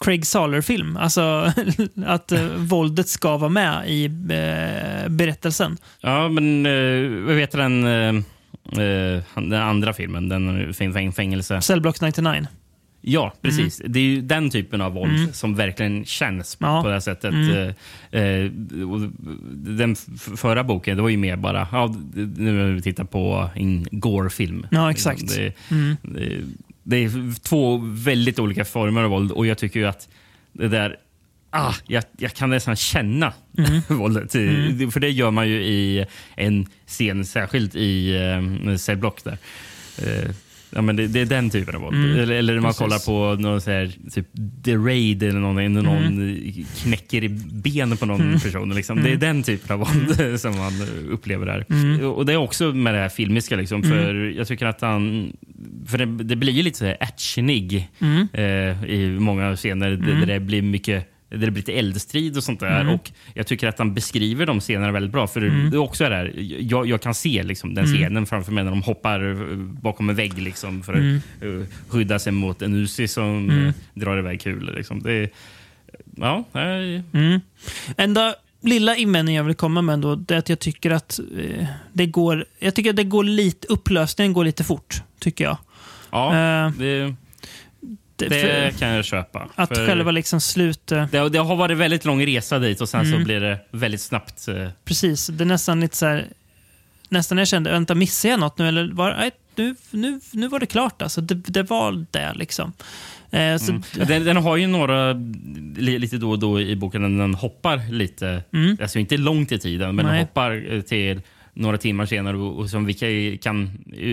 Craig 0.00 0.26
Saller-film. 0.26 0.96
Alltså 0.96 1.52
att 2.06 2.32
eh, 2.32 2.42
våldet 2.56 3.08
ska 3.08 3.36
vara 3.36 3.50
med 3.50 3.90
i 3.90 4.04
eh, 4.04 5.08
berättelsen. 5.08 5.76
Ja, 6.00 6.28
men 6.28 6.66
uh, 6.66 7.26
vad 7.26 7.36
vet 7.36 7.52
du 7.52 7.58
den, 7.58 7.84
eh, 7.86 8.14
eh, 8.84 9.22
den 9.34 9.52
andra 9.52 9.92
filmen? 9.92 10.28
Den 10.28 10.74
fäng, 10.74 10.92
fäng, 10.92 11.12
fängelse. 11.12 11.62
Cellblock 11.62 12.00
99. 12.00 12.46
Ja, 13.10 13.34
precis. 13.42 13.82
Det 13.86 13.98
är 13.98 14.02
ju 14.04 14.20
den 14.20 14.50
typen 14.50 14.80
av 14.80 14.92
våld 14.92 15.18
Mm. 15.18 15.32
som 15.32 15.54
verkligen 15.54 16.04
känns 16.04 16.56
Ja. 16.60 16.82
på 16.82 16.88
det 16.88 16.94
här 16.94 17.00
sättet. 17.00 17.34
Mm. 17.34 17.74
Eh, 18.10 18.22
eh, 18.22 18.50
den 19.52 19.96
förra 20.36 20.64
boken, 20.64 20.96
det 20.96 21.02
var 21.02 21.08
ju 21.08 21.16
mer 21.16 21.36
bara, 21.36 21.68
ja, 21.72 21.94
nu 22.14 22.52
när 22.52 22.70
vi 22.72 22.82
tittar 22.82 23.04
på 23.04 23.50
en 23.54 23.86
gore-film. 23.90 24.66
Ja, 24.70 24.90
exakt. 24.90 25.28
Det, 25.36 25.52
Mm. 25.70 25.96
det, 26.02 26.40
det 26.82 26.96
är 27.04 27.40
två 27.40 27.76
väldigt 27.84 28.38
olika 28.38 28.64
former 28.64 29.02
av 29.02 29.10
våld 29.10 29.32
och 29.32 29.46
jag 29.46 29.58
tycker 29.58 29.80
ju 29.80 29.86
att 29.86 30.08
det 30.52 30.68
där 30.68 30.96
Ah, 31.50 31.74
jag, 31.86 32.04
jag 32.18 32.34
kan 32.34 32.50
nästan 32.50 32.76
känna 32.76 33.32
Mm. 33.58 33.80
våldet. 33.98 34.34
Mm. 34.34 34.90
För 34.90 35.00
det 35.00 35.10
gör 35.10 35.30
man 35.30 35.48
ju 35.48 35.62
i 35.62 36.04
en 36.36 36.66
scen, 36.86 37.24
särskilt 37.24 37.74
i 37.74 38.16
eh, 38.70 38.76
Cellblock. 38.76 39.24
Där. 39.24 39.38
Eh, 39.98 40.30
ja, 40.70 40.82
men 40.82 40.96
det, 40.96 41.06
det 41.06 41.20
är 41.20 41.26
den 41.26 41.50
typen 41.50 41.74
av 41.74 41.80
våld. 41.80 41.96
Mm. 41.96 42.18
Eller, 42.18 42.34
eller 42.34 42.54
när 42.54 42.60
man 42.60 42.68
Precis. 42.70 42.80
Mm. 42.80 42.90
kollar 42.90 43.34
på 43.36 43.42
någon 43.42 43.60
så 43.60 43.70
här, 43.70 43.90
typ 44.12 44.26
The 44.64 44.76
Raid 44.76 45.22
eller 45.22 45.40
någon, 45.40 45.54
när 45.74 45.82
någon 45.82 46.36
knäcker 46.82 47.24
i 47.24 47.28
benen 47.52 47.96
på 47.96 48.06
någon 48.06 48.40
person. 48.40 48.74
Liksom. 48.74 49.02
Det 49.02 49.10
är 49.12 49.16
den 49.16 49.42
typen 49.42 49.72
av 49.72 49.78
våld 49.78 50.40
som 50.40 50.56
man 50.58 50.72
upplever 51.10 51.46
där. 51.46 51.64
Mm. 51.70 52.06
Och 52.06 52.26
Det 52.26 52.32
är 52.32 52.36
också 52.36 52.72
med 52.72 52.94
det 52.94 53.00
här 53.00 53.08
filmiska. 53.08 53.56
Liksom, 53.56 53.82
för 53.82 54.14
Jag 54.36 54.46
tycker 54.48 54.66
att 54.66 54.80
han... 54.80 55.32
För 55.86 55.98
det, 55.98 56.24
det 56.24 56.36
blir 56.36 56.52
ju 56.52 56.62
lite 56.62 56.78
så 56.78 56.84
här 56.84 56.96
actionig 57.00 57.88
Mm. 58.00 58.28
eh, 58.32 58.84
i 58.90 59.16
många 59.20 59.56
scener 59.56 59.90
där- 59.90 60.26
det 60.26 60.40
blir 60.40 60.62
mycket 60.62 61.08
det 61.28 61.36
blir 61.38 61.50
lite 61.50 61.72
eldstrid 61.72 62.36
och 62.36 62.44
sånt 62.44 62.60
där. 62.60 62.80
Mm. 62.80 62.94
Och 62.94 63.10
Jag 63.34 63.46
tycker 63.46 63.68
att 63.68 63.78
han 63.78 63.94
beskriver 63.94 64.46
de 64.46 64.60
scenerna 64.60 64.92
väldigt 64.92 65.12
bra. 65.12 65.26
För 65.26 65.40
Mm. 65.42 65.70
det 65.70 65.76
är 65.76 65.80
också 65.80 66.04
är 66.04 66.10
det 66.10 66.16
här, 66.16 66.32
jag, 66.60 66.86
jag 66.86 67.00
kan 67.02 67.14
se 67.14 67.42
liksom 67.42 67.74
den 67.74 67.84
Mm. 67.84 67.96
scenen 67.96 68.26
framför 68.26 68.52
mig 68.52 68.64
när 68.64 68.70
de 68.70 68.82
hoppar 68.82 69.30
eh, 69.30 69.56
bakom 69.56 70.10
en 70.10 70.16
vägg 70.16 70.38
liksom, 70.38 70.82
för 70.82 70.92
att 70.92 71.22
eh, 71.42 71.68
skydda 71.88 72.18
sig 72.18 72.32
mot 72.32 72.62
en 72.62 72.74
Uzi 72.74 73.08
som 73.08 73.50
eh, 73.50 73.72
drar 73.94 74.18
iväg 74.18 74.40
kulor. 74.40 74.74
Liksom. 74.76 75.02
Det 75.02 75.12
är, 75.12 75.30
ja, 76.16 76.44
nej, 76.52 77.02
Mm. 77.12 77.40
Enda 77.96 78.34
lilla 78.60 78.96
invändning 78.96 79.36
jag 79.36 79.44
vill 79.44 79.54
komma 79.54 79.82
med 79.82 79.98
då, 79.98 80.14
det 80.14 80.34
är 80.34 80.38
att 80.38 80.48
jag 80.48 80.58
tycker 80.58 80.90
att 80.90 81.20
eh, 81.38 81.66
det 81.92 82.06
går, 82.06 82.44
jag 82.58 82.74
tycker 82.74 82.90
att 82.90 82.96
det 82.96 83.04
går 83.04 83.24
lite, 83.24 83.66
upplösningen 83.68 84.32
går 84.32 84.44
lite 84.44 84.64
fort, 84.64 85.02
tycker 85.20 85.44
jag. 85.44 85.56
ja 86.10 86.28
Eh, 86.66 86.72
det, 86.78 87.14
det, 88.18 88.78
kan 88.78 88.88
jag 88.88 89.04
köpa. 89.04 89.48
att 89.54 89.68
För 89.68 89.86
själva 89.86 90.10
liksom 90.10 90.40
slut... 90.40 90.86
det, 90.86 91.28
det 91.28 91.38
har 91.38 91.56
varit 91.56 91.78
väldigt 91.78 92.04
lång 92.04 92.26
resa 92.26 92.58
dit 92.58 92.80
och 92.80 92.88
sen 92.88 93.04
så 93.04 93.12
Mm. 93.12 93.24
blir 93.24 93.40
det 93.40 93.58
väldigt 93.70 94.00
snabbt. 94.00 94.48
eh, 94.48 94.68
Precis, 94.84 95.26
det 95.26 95.44
är 95.44 95.46
nästan 95.46 95.80
lite 95.80 95.96
så 95.96 96.06
här... 96.06 96.26
Nästan 97.08 97.38
jag 97.38 97.48
kände, 97.48 97.70
vänta, 97.70 97.94
missade 97.94 98.32
jag 98.32 98.40
något 98.40 98.58
nu? 98.58 98.68
Eller 98.68 98.88
var, 98.92 99.14
nej, 99.18 99.30
nu, 99.56 99.74
nu, 99.90 100.20
nu 100.32 100.48
var 100.48 100.60
det 100.60 100.66
klart 100.66 101.02
alltså. 101.02 101.20
Det, 101.20 101.34
det 101.34 101.62
var 101.62 102.04
det 102.10 102.32
liksom. 102.34 102.72
Eh, 103.30 103.56
så, 103.56 103.70
Mm. 103.72 103.82
Den, 104.06 104.24
den 104.24 104.36
har 104.36 104.56
ju 104.56 104.66
några, 104.66 105.12
li, 105.76 105.98
lite 105.98 106.16
då 106.16 106.30
och 106.30 106.38
då 106.38 106.60
i 106.60 106.76
boken, 106.76 107.02
den, 107.02 107.18
den 107.18 107.34
hoppar 107.34 107.92
lite, 107.92 108.42
Mm. 108.52 108.76
alltså 108.82 108.98
inte 108.98 109.16
långt 109.16 109.52
i 109.52 109.58
tiden, 109.58 109.96
men 109.96 110.04
Nej. 110.06 110.12
den 110.14 110.20
hoppar 110.22 110.72
eh, 110.74 110.80
till 110.80 111.20
några 111.58 111.78
timmar 111.78 112.06
senare 112.06 112.36
och, 112.36 112.58
och 112.58 112.70
som 112.70 112.84
vi 112.84 113.38
kan, 113.42 113.70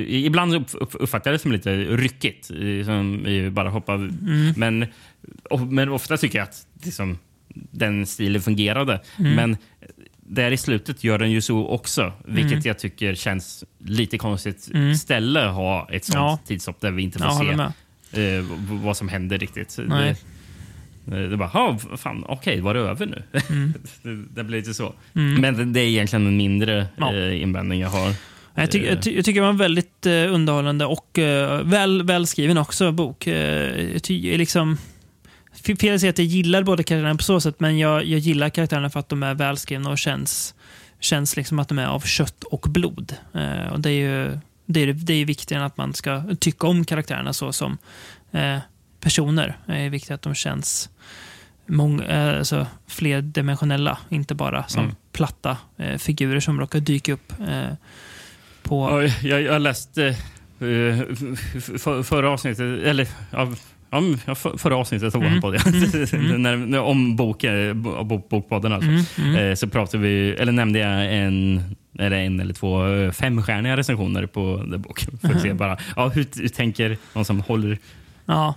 ibland 0.08 0.55
upp, 0.55 0.67
upp, 0.73 0.89
uppfattar 0.93 1.31
jag 1.31 1.36
det 1.36 1.41
som 1.41 1.51
lite 1.51 1.75
ryckigt, 1.75 2.45
som 2.86 3.25
bara 3.51 3.69
hoppar. 3.69 3.95
Mm. 3.95 4.53
Men, 4.58 4.86
och, 5.49 5.60
men 5.60 5.89
ofta 5.89 6.17
tycker 6.17 6.38
jag 6.38 6.43
att 6.43 6.67
liksom, 6.84 7.17
den 7.71 8.05
stilen 8.05 8.41
fungerade. 8.41 9.01
Mm. 9.19 9.36
Men 9.36 9.58
där 10.27 10.51
i 10.51 10.58
slutet 10.58 11.03
gör 11.03 11.17
den 11.17 11.31
ju 11.31 11.41
så 11.41 11.67
också, 11.67 12.13
vilket 12.25 12.51
Mm. 12.51 12.62
jag 12.65 12.79
tycker 12.79 13.15
känns 13.15 13.63
lite 13.86 14.17
konstigt. 14.17 14.69
Mm. 14.73 14.95
Ställe 14.95 15.39
ha 15.39 15.88
ett 15.91 16.05
sånt 16.05 16.15
Ja. 16.15 16.39
tidshopp 16.47 16.81
där 16.81 16.91
vi 16.91 17.03
inte 17.03 17.19
får 17.19 17.27
jag 17.27 17.71
se 18.12 18.21
eh, 18.21 18.43
vad 18.84 18.97
som 18.97 19.10
händer 19.10 19.38
riktigt. 19.38 19.79
Nej. 19.88 20.10
Det, 20.10 20.17
det 21.06 21.38
bara, 21.38 21.50
"Ha, 21.50 21.78
fan, 21.98 22.24
okej, 22.28 22.62
var 22.62 22.74
det 22.74 22.80
över 22.80 23.06
nu? 23.06 23.24
Mm. 23.50 23.74
det, 24.02 24.15
det 24.36 24.44
blir 24.44 24.58
lite 24.58 24.74
så. 24.74 24.94
Mm. 25.15 25.41
Men 25.41 25.74
det- 25.74 25.80
är 25.80 25.84
egentligen 25.88 26.28
en 26.28 26.38
mindre 26.38 26.86
Ja. 26.98 27.13
eh, 27.15 27.41
invändning 27.41 27.80
jag 27.80 27.89
har. 27.89 28.13
Jag, 28.56 28.72
tycker, 28.72 28.89
jag, 28.89 29.02
ty, 29.02 29.15
jag 29.15 29.26
tycker 29.26 29.39
det 29.39 29.44
var 29.46 29.50
en 29.50 29.58
väldigt 29.58 30.06
eh, 30.06 30.34
underhållande 30.34 30.86
och 30.86 31.20
eh, 31.20 31.62
väl, 31.63 32.04
välskriven 32.04 32.58
också 32.58 32.91
bok. 32.91 33.28
Eh, 33.28 34.00
ty, 34.00 34.38
liksom, 34.38 34.78
fel 35.80 35.96
att 35.96 36.02
säga 36.02 36.10
att 36.10 36.18
jag 36.18 36.28
gillar 36.28 36.63
båda 36.63 36.84
karaktärerna 36.84 37.15
på 37.18 37.24
så 37.24 37.41
sätt, 37.41 37.60
men 37.60 37.78
jag, 37.78 38.06
jag 38.06 38.20
gillar 38.20 38.50
karaktärerna 38.50 38.89
för 38.89 39.00
att 39.00 39.10
de 39.10 39.24
är 39.24 39.34
välskrivna 39.34 39.89
och 39.89 39.98
känns, 39.98 40.56
känns 41.00 41.38
liksom 41.38 41.60
att 41.60 41.68
de 41.70 41.80
är 41.80 41.88
av 41.88 42.00
kött 42.00 42.44
och 42.44 42.65
blod. 42.70 43.13
Eh, 43.34 43.68
och 43.74 43.80
det 43.80 43.89
är 43.89 43.94
ju 44.26 44.39
det 44.65 44.80
är, 44.84 44.94
det 44.94 45.13
är 45.13 45.26
viktigare 45.26 45.62
än 45.62 45.68
att 45.68 45.78
man 45.78 45.94
ska 45.94 46.24
tycka 46.39 46.68
om 46.68 46.86
karaktärerna 46.86 47.34
så 47.34 47.54
som 47.54 47.78
eh, 48.32 48.58
personer. 49.06 49.58
Det 49.65 49.74
är 49.78 49.89
viktigt 49.89 50.12
att 50.12 50.22
de 50.22 50.36
känns 50.36 50.89
eh, 52.10 52.38
alltså 52.38 52.68
flerdimensionella, 52.88 53.98
inte 54.10 54.36
bara 54.36 54.63
som 54.68 54.84
Mm. 54.84 54.96
platta 55.12 55.58
eh, 55.78 55.98
figurer 55.98 56.39
som 56.39 56.60
råkar 56.60 56.80
dyka 56.80 57.13
upp 57.13 57.34
eh, 57.48 57.74
på... 58.63 58.89
Ja, 59.04 59.28
Jag, 59.28 59.41
jag 59.41 59.62
läste 59.62 60.06
eh, 60.60 61.00
f- 61.00 61.82
för, 61.82 62.04
förra 62.04 62.30
avsnittet, 62.30 62.84
eller 62.84 63.08
ja, 63.32 63.52
ja, 64.26 64.36
förra 64.36 64.76
avsnittet 64.78 65.15
av 65.15 65.22
Mm. 65.22 65.34
vår 65.34 65.41
podd, 65.41 65.56
ja. 65.56 65.62
Mm. 66.18 66.41
när, 66.41 66.58
när, 66.58 66.80
om 66.82 67.15
boken, 67.15 67.82
bok, 67.84 68.30
bokpodden 68.30 68.74
alltså. 68.74 68.89
Mm, 68.89 69.04
mm. 69.18 69.36
Eh, 69.36 69.56
så 69.56 69.68
pratade 69.68 70.04
vi, 70.04 70.30
eller 70.32 70.52
nämnde 70.52 70.80
jag 70.80 71.15
en, 71.15 71.63
eller 72.00 72.18
en 72.18 72.39
eller 72.39 72.54
två 72.54 72.88
eh, 72.88 73.12
femstjärniga 73.12 73.78
recensioner 73.78 74.26
på 74.26 74.63
den 74.68 74.82
boken. 74.82 75.18
För 75.22 75.34
att 75.34 75.41
se 75.41 75.54
bara, 75.54 75.78
ja, 75.96 76.08
hur, 76.10 76.26
hur 76.41 76.48
tänker 76.48 76.98
någon 77.13 77.26
som 77.26 77.39
håller 77.41 77.78
Ja, 78.26 78.56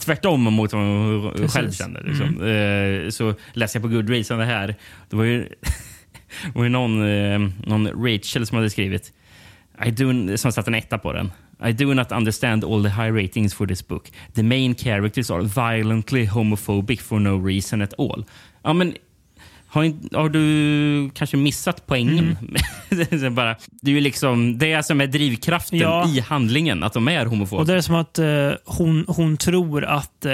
tvärtom 0.00 0.42
mot 0.42 0.72
vad 0.72 0.82
man 0.82 1.32
Precis. 1.32 1.52
själv 1.52 1.72
känner. 1.72 2.02
Liksom. 2.02 2.42
Eh, 2.46 3.10
så 3.10 3.34
läste 3.52 3.76
jag 3.78 3.82
på 3.82 3.88
Goodreads 3.88 4.30
om 4.30 4.38
det 4.38 4.44
här. 4.44 4.74
Det 5.10 5.16
var 5.16 5.24
ju, 5.24 5.38
det 6.44 6.54
var 6.54 6.62
ju 6.64 6.70
någon, 6.70 7.02
eh, 7.08 7.38
någon 7.66 7.88
Rachel 8.04 8.46
som 8.46 8.56
hade 8.56 8.70
skrivit 8.70 9.12
I 9.86 9.90
do, 9.90 10.36
som 10.36 10.52
satte 10.52 10.70
en 10.70 10.74
etta 10.74 10.98
på 10.98 11.12
den. 11.12 11.30
I 11.66 11.72
do 11.72 11.94
not 11.94 12.12
understand 12.12 12.64
all 12.64 12.82
the 12.82 12.88
high 12.90 13.12
ratings 13.12 13.54
for 13.54 13.66
this 13.66 13.88
book. 13.88 14.12
The 14.34 14.42
main 14.42 14.74
characters 14.74 15.30
are 15.30 15.42
violently 15.42 16.26
homophobic 16.26 17.00
for 17.00 17.18
no 17.18 17.46
reason 17.46 17.82
at 17.82 17.94
all. 17.98 18.24
Ja, 18.62 18.72
men 18.72 18.94
Har, 19.72 19.82
in- 19.82 20.08
har 20.12 20.28
du 20.28 21.10
kanske 21.14 21.36
missat 21.36 21.86
poängen? 21.86 22.36
det, 22.88 23.12
är 23.12 23.30
bara, 23.30 23.56
det 23.82 23.90
är 23.90 23.94
ju 23.94 24.00
liksom 24.00 24.58
det 24.58 24.82
som 24.86 25.00
är 25.00 25.06
drivkraften 25.06 25.78
Ja. 25.78 26.08
i 26.08 26.20
handlingen, 26.20 26.82
att 26.82 26.92
de 26.92 27.08
är 27.08 27.26
homofoba. 27.26 27.60
Och 27.60 27.66
det 27.66 27.74
är 27.74 27.80
som 27.80 27.94
att 27.94 28.18
eh, 28.18 28.50
hon, 28.64 29.04
hon 29.08 29.36
tror 29.36 29.84
att 29.84 30.24
eh, 30.24 30.32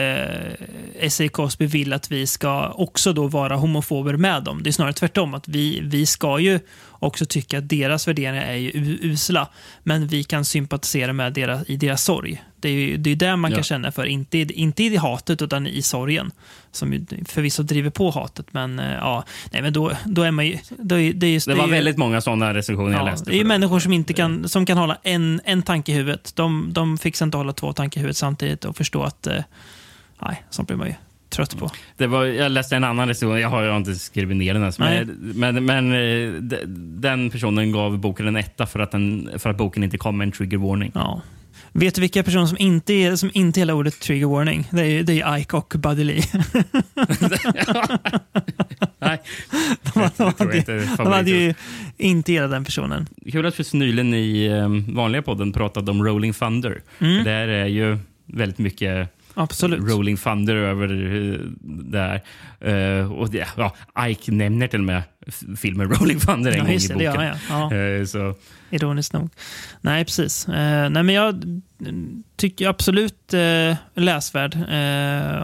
S.A. 1.01 1.29
Cosby 1.29 1.67
vill 1.67 1.93
att 1.93 2.11
vi 2.13 2.27
ska 2.27 2.69
också 2.71 3.13
då 3.13 3.27
vara 3.29 3.57
homofober 3.57 4.17
med 4.17 4.43
dem. 4.43 4.63
Det 4.63 4.71
är 4.71 4.73
snarare 4.73 4.93
tvärtom. 4.93 5.35
att 5.35 5.49
Vi, 5.49 5.81
vi 5.85 6.07
ska 6.07 6.39
ju 6.39 6.61
också 6.99 7.27
tycka 7.27 7.59
att 7.59 7.69
deras 7.69 8.09
värderingar 8.09 8.43
är 8.47 8.55
ju 8.57 8.99
usla, 9.03 9.49
men 9.83 10.07
vi 10.07 10.25
kan 10.25 10.45
sympatisera 10.45 11.13
med 11.13 11.33
deras, 11.33 11.69
i 11.71 11.77
deras 11.77 12.05
sorg. 12.05 12.43
Det 12.61 12.69
är 12.69 12.73
ju 12.73 12.97
det 12.97 13.11
är 13.11 13.17
det 13.17 13.37
man 13.37 13.51
kan 13.51 13.59
Ja. 13.59 13.63
känna 13.65 13.93
för, 13.93 14.05
inte, 14.07 14.39
inte 14.39 14.83
i 14.83 14.97
hatet 14.97 15.43
utan 15.43 15.67
i 15.67 15.83
sorgen. 15.83 16.31
Som 16.73 17.07
förvisso 17.29 17.63
driver 17.63 17.91
på 17.91 18.11
hatet, 18.11 18.47
men 18.51 18.79
eh, 18.79 18.93
ja, 18.95 19.25
nej, 19.53 19.63
men 19.63 19.73
då, 19.73 19.93
då 20.05 20.23
är 20.23 20.31
man 20.31 20.47
ju... 20.47 20.59
Då 20.79 20.99
är, 20.99 21.13
det, 21.13 21.27
är 21.27 21.31
just, 21.31 21.47
det 21.47 21.55
var 21.55 21.63
är 21.65 21.67
ju- 21.69 21.73
väldigt 21.75 21.97
många 21.97 22.21
sådana 22.21 22.55
recensioner 22.55 22.93
jag 22.93 23.01
Ja, 23.01 23.05
läste. 23.11 23.31
det 23.31 23.41
är 23.41 23.45
människor 23.45 23.81
som 23.81 23.93
inte 23.93 24.13
kan, 24.13 24.49
som 24.49 24.67
kan 24.67 24.79
hålla 24.79 24.99
en, 25.03 25.41
en 25.45 25.63
tanke 25.63 25.93
i 25.93 25.95
huvudet. 25.95 26.33
De, 26.37 26.69
de 26.73 26.99
fixar 26.99 27.27
inte 27.27 27.37
att 27.37 27.41
hålla 27.41 27.53
två 27.53 27.73
tankar 27.73 27.99
i 27.99 28.03
huvudet 28.03 28.17
samtidigt 28.17 28.65
och 28.65 28.77
förstå 28.77 29.03
att 29.03 29.27
eh, 29.27 29.43
nej, 30.23 30.43
sånt 30.51 30.69
blir 30.69 30.77
man 30.79 30.89
ju 30.89 30.95
trött 31.29 31.59
på. 31.59 31.71
Det 31.97 32.07
var, 32.07 32.25
jag 32.25 32.53
läste 32.53 32.77
en 32.77 32.85
annan 32.85 33.09
recension, 33.09 33.41
jag 33.41 33.49
har, 33.49 33.63
jag 33.63 33.71
har 33.71 33.79
inte 33.79 33.95
skrivit 33.95 34.37
ner 34.37 34.55
den 34.55 34.63
ens. 34.63 34.79
Men, 34.79 35.07
men, 35.35 35.65
men 35.65 35.93
eh, 35.93 36.33
de- 36.33 36.65
den 37.01 37.31
personen 37.31 37.73
gav 37.73 37.99
boken 37.99 38.27
en 38.29 38.37
etta 38.37 38.67
för 38.67 38.79
att, 38.79 38.91
den, 38.91 39.31
för 39.39 39.51
att 39.51 39.57
boken 39.57 39.85
inte 39.85 39.99
kom 39.99 40.19
med 40.19 40.27
en 40.27 40.33
trigger 40.33 40.59
warning. 40.59 40.93
Ja. 40.95 41.23
Vet 41.73 41.95
du 41.95 42.01
vilka 42.01 42.23
personer 42.23 42.47
som 42.47 42.59
inte, 42.59 42.93
är, 42.93 43.17
som 43.17 43.31
inte 43.35 43.61
gillar 43.61 43.75
ordet 43.75 44.01
trigger 44.01 44.27
warning? 44.27 44.69
Det 44.71 44.83
är, 44.83 45.03
det 45.03 45.21
är 45.21 45.39
Ike 45.39 45.57
och 45.57 45.75
Buddy 45.79 46.05
Lee. 46.05 46.23
Nej, 48.99 49.23
De, 49.83 50.01
jag 50.03 50.17
tror 50.17 50.39
hade, 50.39 50.59
inte 50.59 51.25
de 51.25 51.27
ju 51.27 51.55
inte 51.97 52.33
gillat 52.33 52.51
den 52.51 52.65
personen. 52.65 53.07
Kul 53.33 53.47
att 53.47 53.61
vi 53.61 53.79
nyligen 53.79 54.15
i 54.15 54.49
um, 54.49 54.95
vanliga 54.95 55.23
podden 55.23 55.53
pratade 55.53 55.91
om 55.91 56.05
Rolling 56.05 56.33
Thunder. 56.33 56.83
Mm. 56.99 57.25
Det 57.25 57.31
här 57.31 57.49
är 57.49 57.67
ju 57.67 57.99
väldigt 58.27 58.59
mycket 58.59 59.16
Absolut. 59.39 59.81
Rolling 59.91 60.17
Thunder 60.17 60.55
över 60.55 60.89
eh, 60.89 61.39
det 61.63 61.99
här. 61.99 62.23
Eh, 63.01 63.13
och 63.13 63.31
det, 63.31 63.49
ja, 63.57 63.75
Ike 64.09 64.33
nämner 64.33 64.69
till 64.69 64.81
och 64.81 64.85
med 64.87 65.03
filmen 65.59 65.89
Rolling 65.95 66.21
Thunder 66.21 66.51
en 66.53 66.59
Ja, 66.59 66.65
gång 66.65 66.73
i 66.73 66.79
det 66.79 66.95
boken. 66.95 67.17
han, 67.17 67.27
ja. 67.27 67.75
ja. 67.75 67.77
Eh, 67.77 68.05
så, 68.05 68.35
Ironiskt 68.71 69.13
nog. 69.13 69.31
Nej, 69.81 70.05
precis. 70.05 70.49
Eh, 70.49 70.91
nej, 70.91 71.03
men 71.03 71.15
jag 71.15 71.45
tycker 72.37 72.69
absolut 72.69 73.35
eh, 73.35 73.77
läsvärd. 73.95 74.55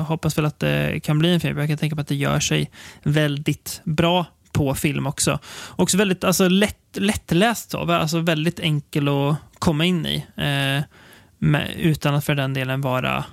Hoppas 0.07 0.39
väl 0.39 0.45
att 0.45 0.59
det 0.59 1.01
kan 1.05 1.19
bli 1.19 1.35
en 1.35 1.41
film. 1.41 1.59
Jag 1.59 1.69
kan 1.69 1.79
tänka 1.79 1.97
på 1.97 2.03
att 2.03 2.09
det 2.09 2.15
gör 2.15 2.41
sig 2.41 2.71
väldigt 3.03 3.81
bra 3.85 4.27
på 4.53 4.75
film 4.75 5.07
också. 5.07 5.39
Också 5.77 5.97
väldigt 5.97 6.25
alltså, 6.25 6.49
lätt, 6.49 6.97
lättläst, 6.97 7.71
så, 7.71 7.93
alltså 7.93 8.21
väldigt 8.21 8.61
enkel 8.61 9.09
att 9.09 9.37
komma 9.59 9.85
in 9.85 10.07
i. 10.07 10.27
Med, 11.39 11.71
utan 11.79 12.15
att 12.15 12.25
för 12.25 12.35
den 12.35 12.55
delen 12.55 12.81
vara 12.81 13.25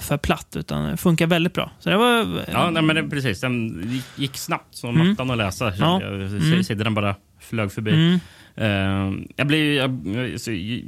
för 0.00 0.16
platt, 0.16 0.56
utan 0.56 0.90
det 0.90 0.96
funkar 0.96 1.26
väldigt 1.26 1.52
bra. 1.54 1.70
Så 1.78 1.90
det 1.90 1.96
var... 1.96 2.26
ja, 2.52 2.70
nej, 2.70 2.82
men 2.82 2.96
det, 2.96 3.02
precis. 3.02 3.40
Den 3.40 3.82
gick, 4.16 4.36
snabbt 4.36 4.74
som 4.74 4.94
Mm. 5.00 5.12
attan 5.12 5.30
att 5.30 5.38
läsa. 5.38 5.72
Ja. 5.78 6.02
Mm. 6.02 6.64
Sidorna 6.64 6.90
bara 6.90 7.14
flög 7.40 7.72
förbi. 7.72 7.90
Mm, 7.92 8.18
Eh, 8.54 9.12
jag, 9.36 9.46
blir, 9.46 9.76
jag, 9.76 9.90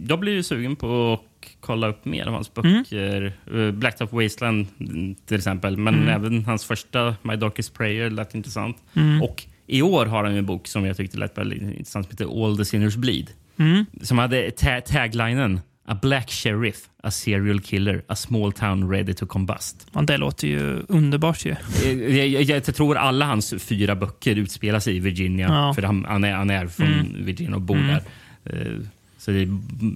jag 0.09 0.21
blir 0.21 0.33
ju 0.33 0.43
sugen 0.43 0.77
på 0.77 1.13
att 1.13 1.49
kolla 1.61 1.89
upp 1.89 2.05
mer 2.05 2.27
av 2.27 2.33
hans 2.35 2.51
Mm. 2.65 2.73
böcker. 2.83 3.33
Eh, 3.55 3.71
Black 3.71 3.97
Top 3.99 4.13
Wasteland 4.13 4.67
mm, 4.81 5.15
till 5.15 5.37
exempel. 5.37 5.77
Men 5.77 5.95
Mm. 5.95 6.09
även 6.09 6.45
hans 6.45 6.65
första 6.65 7.15
My 7.23 7.37
Darkest 7.37 7.75
Prayer 7.75 8.11
lät 8.11 8.35
intressant. 8.35 8.77
mm, 8.95 9.23
Och 9.23 9.43
i 9.67 9.83
år 9.83 10.07
har 10.07 10.25
han 10.25 10.35
en 10.37 10.47
bok 10.47 10.67
som 10.67 10.85
jag 10.87 10.97
tyckte 10.97 11.19
lät 11.19 11.39
väldigt 11.39 11.63
intressant 11.63 12.07
som 12.07 12.11
heter 12.13 12.45
All 12.47 12.57
the 12.57 12.65
Sinners 12.65 12.97
Bleed. 12.97 13.31
mm. 13.57 13.85
Som 14.03 14.19
hade 14.19 14.51
ta 14.51 14.81
taglinen 14.81 15.61
A 15.89 15.99
black 16.03 16.31
sheriff, 16.31 16.77
a 17.05 17.11
serial 17.11 17.61
killer, 17.61 18.03
a 18.09 18.17
small 18.17 18.53
town 18.53 18.91
ready 18.91 19.15
to 19.15 19.27
combust. 19.27 19.87
Ja, 19.93 20.03
det 20.03 20.17
låter 20.17 20.49
ju 20.49 20.83
underbart 20.89 21.45
ju. 21.47 21.51
Eh, 21.85 22.17
Jag, 22.19 22.29
jag, 22.29 22.43
jag 22.43 22.65
tror 22.65 22.97
alla 22.97 23.25
hans 23.25 23.55
fyra 23.59 23.95
böcker 23.97 24.37
utspelar 24.37 24.81
sig 24.81 24.97
i 24.97 24.99
Virginia. 25.01 25.47
Ja. 25.49 25.75
För 25.75 25.83
han, 25.83 26.05
han, 26.09 26.25
är, 26.25 26.33
han 26.33 26.51
är 26.51 26.67
från 26.67 26.87
Mm. 26.87 27.25
Virginia 27.25 27.55
och 27.57 27.63
bor 27.63 27.77
Mm. 27.77 27.89
där. 27.89 28.03
Eh, 28.45 28.79
Så 29.19 29.31
det 29.31 29.43
är 29.43 29.49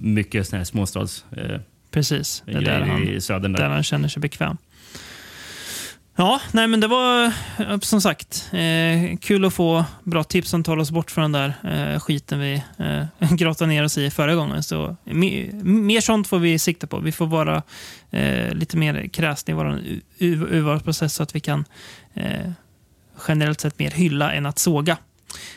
mycket 0.03 0.47
såna 0.47 0.57
här 0.57 0.65
småstads 0.65 1.25
eh, 1.37 1.59
Precis. 1.91 2.43
Det 2.45 2.51
är 2.51 2.61
där 2.61 2.79
han. 2.81 3.05
Där. 3.05 3.49
där 3.49 3.69
han 3.69 3.83
känner 3.83 4.07
sig 4.07 4.21
bekväm. 4.21 4.57
Ja, 6.19 6.41
nej 6.51 6.67
men 6.67 6.79
det 6.79 6.87
var 6.87 7.31
som 7.85 8.01
sagt 8.01 8.49
eh, 8.53 9.17
kul 9.17 9.45
att 9.45 9.53
få 9.53 9.85
bra 10.03 10.23
tips 10.23 10.49
som 10.49 10.63
tar 10.63 10.77
oss 10.77 10.91
bort 10.91 11.11
från 11.11 11.31
den 11.31 11.53
där 11.61 11.93
eh, 11.93 11.99
skiten 11.99 12.39
vi 12.39 12.63
eh, 12.77 13.05
grottade 13.35 13.67
ner 13.69 13.83
oss 13.83 13.97
i 13.97 14.09
förra 14.09 14.35
gången. 14.35 14.63
Så, 14.63 14.95
me, 15.03 15.49
mer 15.63 16.01
sånt 16.01 16.27
får 16.27 16.39
vi 16.39 16.59
sikta 16.59 16.87
på. 16.87 16.99
Vi 16.99 17.11
får 17.11 17.25
vara 17.27 17.63
eh, 18.11 18.53
lite 18.53 18.77
mer 18.77 19.07
kräsna 19.07 19.51
i 19.51 19.55
vår 19.55 19.79
urvalsprocess 20.19 21.13
så 21.13 21.23
att 21.23 21.35
vi 21.35 21.39
kan 21.39 21.65
eh, 22.13 22.51
generellt 23.27 23.61
sett 23.61 23.79
mer 23.79 23.91
hylla 23.91 24.33
än 24.33 24.45
att 24.45 24.59
såga 24.59 24.97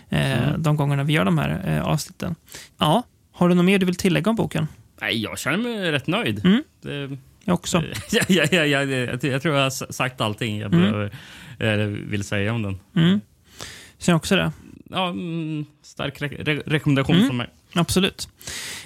eh, 0.09 0.43
Mm. 0.49 0.63
de 0.63 0.77
gångerna 0.77 1.03
vi 1.05 1.13
gör 1.13 1.25
de 1.25 1.39
här 1.39 1.63
eh, 1.67 1.83
avsnitten. 1.85 2.35
Ja, 2.79 3.03
har 3.33 3.49
du 3.49 3.55
något 3.55 3.65
mer 3.65 3.79
du 3.79 3.87
vill 3.87 3.95
tillägga 3.95 4.31
om 4.31 4.37
boken? 4.37 4.67
Nej, 5.01 5.23
jag 5.23 5.39
känner 5.39 5.59
mig 5.59 5.93
rätt 5.93 6.07
nöjd. 6.07 6.45
Mm. 6.45 6.63
Det, 6.83 7.17
Jag 7.45 7.55
också. 7.55 7.83
ja, 8.11 8.23
ja, 8.29 8.45
ja, 8.53 8.65
ja, 8.67 8.83
jag, 9.23 9.43
tror 9.43 9.55
jag 9.57 9.63
har 9.63 9.93
sagt 9.93 10.21
allting 10.21 10.59
jag 10.59 10.75
Mm. 10.75 10.81
behöver, 10.93 11.13
eh, 11.59 11.87
vill 11.87 12.25
säga 12.25 12.53
om 12.53 12.63
den. 12.63 12.79
Mm. 12.97 13.21
Känner 13.99 14.17
också 14.17 14.37
det. 14.37 14.53
Ja, 14.91 15.09
mm, 15.09 15.65
stark 15.83 16.23
re 16.23 16.63
rekommendation 16.67 17.17
Mm. 17.17 17.27
från 17.29 17.37
mig. 17.37 17.49
Absolut. 17.75 18.29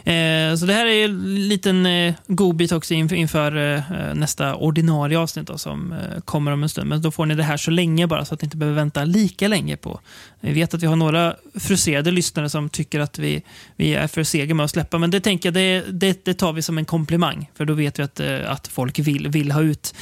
Eh, 0.05 0.55
så 0.57 0.66
det 0.66 0.72
här 0.72 0.87
är 0.87 1.05
en 1.05 1.49
liten 1.49 1.87
eh, 1.87 2.14
godbit 2.27 2.72
också 2.72 2.94
inför, 2.94 3.16
inför 3.16 3.57
eh, 3.57 3.92
eh, 3.92 4.14
nästa 4.14 4.55
ordinarie 4.55 5.18
avsnitt 5.18 5.46
då, 5.46 5.59
som 5.59 5.92
eh, 5.92 6.20
kommer 6.25 6.53
om 6.53 6.62
en 6.62 6.68
stund. 6.68 6.88
Men 6.88 7.03
då 7.03 7.11
får 7.11 7.27
ni 7.27 7.35
det 7.35 7.42
här 7.42 7.57
så 7.57 7.70
länge 7.70 8.07
bara 8.07 8.25
så 8.25 8.35
att 8.35 8.42
ni 8.42 8.46
inte 8.46 8.57
behöver 8.57 8.77
vänta 8.77 9.05
lika 9.05 9.49
länge 9.49 9.77
på. 9.77 10.01
Vi 10.40 10.53
vet 10.53 10.75
att 10.75 10.83
vi 10.83 10.87
har 10.87 10.96
några 10.96 11.37
frustrerade 11.55 12.11
lyssnare 12.11 12.49
som 12.49 12.68
tycker 12.68 13.01
att 13.01 13.18
vi, 13.18 13.42
vi 13.77 13.94
är 13.94 14.07
för 14.07 14.22
sega 14.22 14.55
med 14.55 14.64
att 14.64 14.70
släppa. 14.70 14.99
Men 14.99 15.11
det 15.11 15.20
tänker 15.20 15.46
jag, 15.46 15.55
det, 15.55 15.85
det, 15.92 16.25
det 16.25 16.35
tar 16.35 16.53
vi 16.53 16.62
som 16.62 16.79
en 16.79 16.85
komplimang. 16.85 17.51
För 17.55 17.64
då 17.64 17.75
vet 17.75 17.99
vi 17.99 18.03
att, 18.03 18.20
eh, 18.20 18.51
att 18.51 18.68
folk 18.68 18.99
vill, 18.99 19.29
vill 19.29 19.53
ha 19.53 19.62
ut 19.62 19.94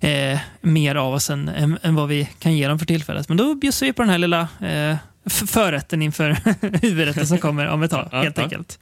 eh, 0.00 0.38
mer 0.60 0.94
av 0.94 1.14
oss 1.14 1.30
än, 1.30 1.48
än, 1.48 1.78
än 1.82 1.94
vad 1.94 2.08
vi 2.08 2.28
kan 2.38 2.56
ge 2.56 2.68
dem 2.68 2.78
för 2.78 2.86
tillfället. 2.86 3.28
Men 3.28 3.36
då 3.36 3.54
bjussar 3.54 3.86
vi 3.86 3.92
på 3.92 4.02
den 4.02 4.10
här 4.10 4.18
lilla 4.18 4.48
eh, 4.60 4.96
förrätten 5.26 6.02
inför 6.02 6.30
huvudrätten 6.82 7.26
som 7.26 7.38
kommer 7.38 7.68
om 7.68 7.82
ett 7.82 7.90
tag, 7.90 8.08
Ja, 8.12 8.22
helt 8.22 8.36
ja. 8.38 8.42
enkelt. 8.42 8.78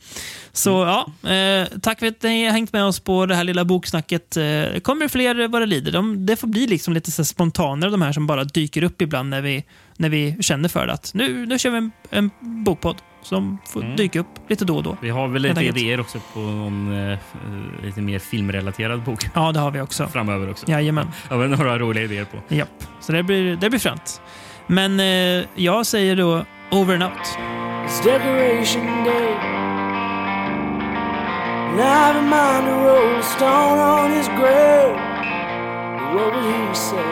Så 0.52 0.70
ja, 0.70 1.30
eh, 1.30 1.66
tack 1.82 1.98
för 1.98 2.06
att 2.06 2.22
ni 2.22 2.44
har 2.44 2.52
hängt 2.52 2.72
med 2.72 2.84
oss 2.84 3.00
på 3.00 3.26
det 3.26 3.34
här 3.34 3.44
lilla 3.44 3.64
boksnacket. 3.64 4.36
Eh, 4.36 4.80
kommer 4.82 5.08
fler 5.08 5.48
vad 5.48 5.62
det 5.62 5.66
lider. 5.66 5.92
De, 5.92 6.26
det 6.26 6.36
får 6.36 6.48
bli 6.48 6.66
liksom 6.66 6.94
lite 6.94 7.10
så 7.10 7.24
spontanare, 7.24 7.90
de 7.90 8.02
här 8.02 8.12
som 8.12 8.26
bara 8.26 8.44
dyker 8.44 8.82
upp 8.82 9.02
ibland 9.02 9.28
när 9.30 9.40
vi, 9.40 9.64
när 9.96 10.08
vi 10.08 10.36
känner 10.40 10.68
för 10.68 10.86
det. 10.86 10.92
Att 10.92 11.10
nu, 11.14 11.46
nu 11.46 11.58
kör 11.58 11.70
vi 11.70 11.76
en, 11.78 11.90
en 12.10 12.30
bokpodd 12.64 12.96
som 13.22 13.58
får 13.72 13.82
Mm. 13.84 13.96
dyka 13.96 14.20
upp 14.20 14.26
lite 14.48 14.64
då 14.64 14.76
och 14.76 14.82
då. 14.82 14.96
Vi 15.02 15.10
har 15.10 15.28
väl 15.28 15.42
lite 15.42 15.60
idéer 15.64 16.00
också 16.00 16.20
på 16.34 16.40
någon 16.40 17.10
eh, 17.10 17.18
lite 17.84 18.00
mer 18.00 18.18
filmrelaterad 18.18 19.02
bok 19.02 19.24
Ja, 19.34 19.52
det 19.52 19.58
har 19.60 19.70
vi 19.70 19.80
också. 19.80 20.08
framöver 20.08 20.50
också. 20.50 20.68
Jajamän. 20.70 21.06
Har 21.28 21.46
några 21.48 21.78
roliga 21.78 22.04
idéer 22.04 22.24
på. 22.24 22.54
Japp. 22.54 22.68
Så 23.00 23.12
det 23.12 23.22
blir, 23.22 23.56
det 23.56 23.70
blir 23.70 23.80
fränt. 23.80 24.20
Men 24.70 25.00
eh, 25.00 25.46
jag 25.54 25.86
säger 25.86 26.16
då 26.16 26.44
over 26.70 26.94
and 26.94 27.02
out. 27.02 27.26
It's 27.86 28.04
decoration 28.04 29.04
day. 29.04 29.34
And 31.70 31.80
I 31.80 32.14
remind 32.14 32.68
a 32.68 32.76
rolling 32.84 33.22
stone 33.22 33.78
on 33.78 34.10
his 34.12 34.28
grave. 34.28 34.96
What 36.14 36.34
would 36.34 36.44
he 36.44 36.74
say? 36.74 37.10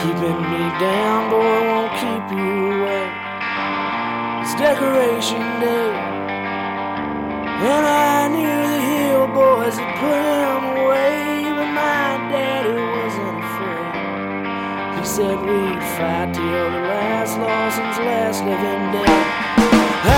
Keeping 0.00 0.40
me 0.52 0.62
down, 0.80 1.30
boy, 1.30 1.58
won't 1.68 1.92
keep 2.00 2.38
you 2.38 2.72
away. 2.72 3.06
It's 4.42 4.54
decoration 4.54 5.44
day. 5.60 5.92
And 7.70 7.84
I 7.86 8.28
knew 8.28 8.56
the 8.70 8.80
hill 8.90 9.26
boys 9.26 9.76
had 9.76 9.92
put 10.00 10.22
him 10.40 10.64
away, 10.70 10.79
said 15.20 15.40
we'd 15.42 15.82
fight 15.96 16.32
till 16.32 16.70
the 16.76 16.82
last 16.92 17.36
Lawson's 17.36 17.98
last 18.08 18.40
living 18.42 18.84
day. 18.96 19.16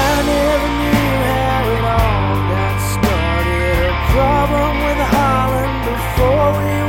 I 0.06 0.14
never 0.30 0.68
knew 0.78 1.10
how 1.26 1.62
it 1.74 1.84
all 1.98 2.38
got 2.54 2.76
started. 2.94 3.82
A 3.90 3.98
problem 4.14 4.72
with 4.86 5.00
Holland 5.16 5.76
before 5.90 6.50
we 6.58 6.81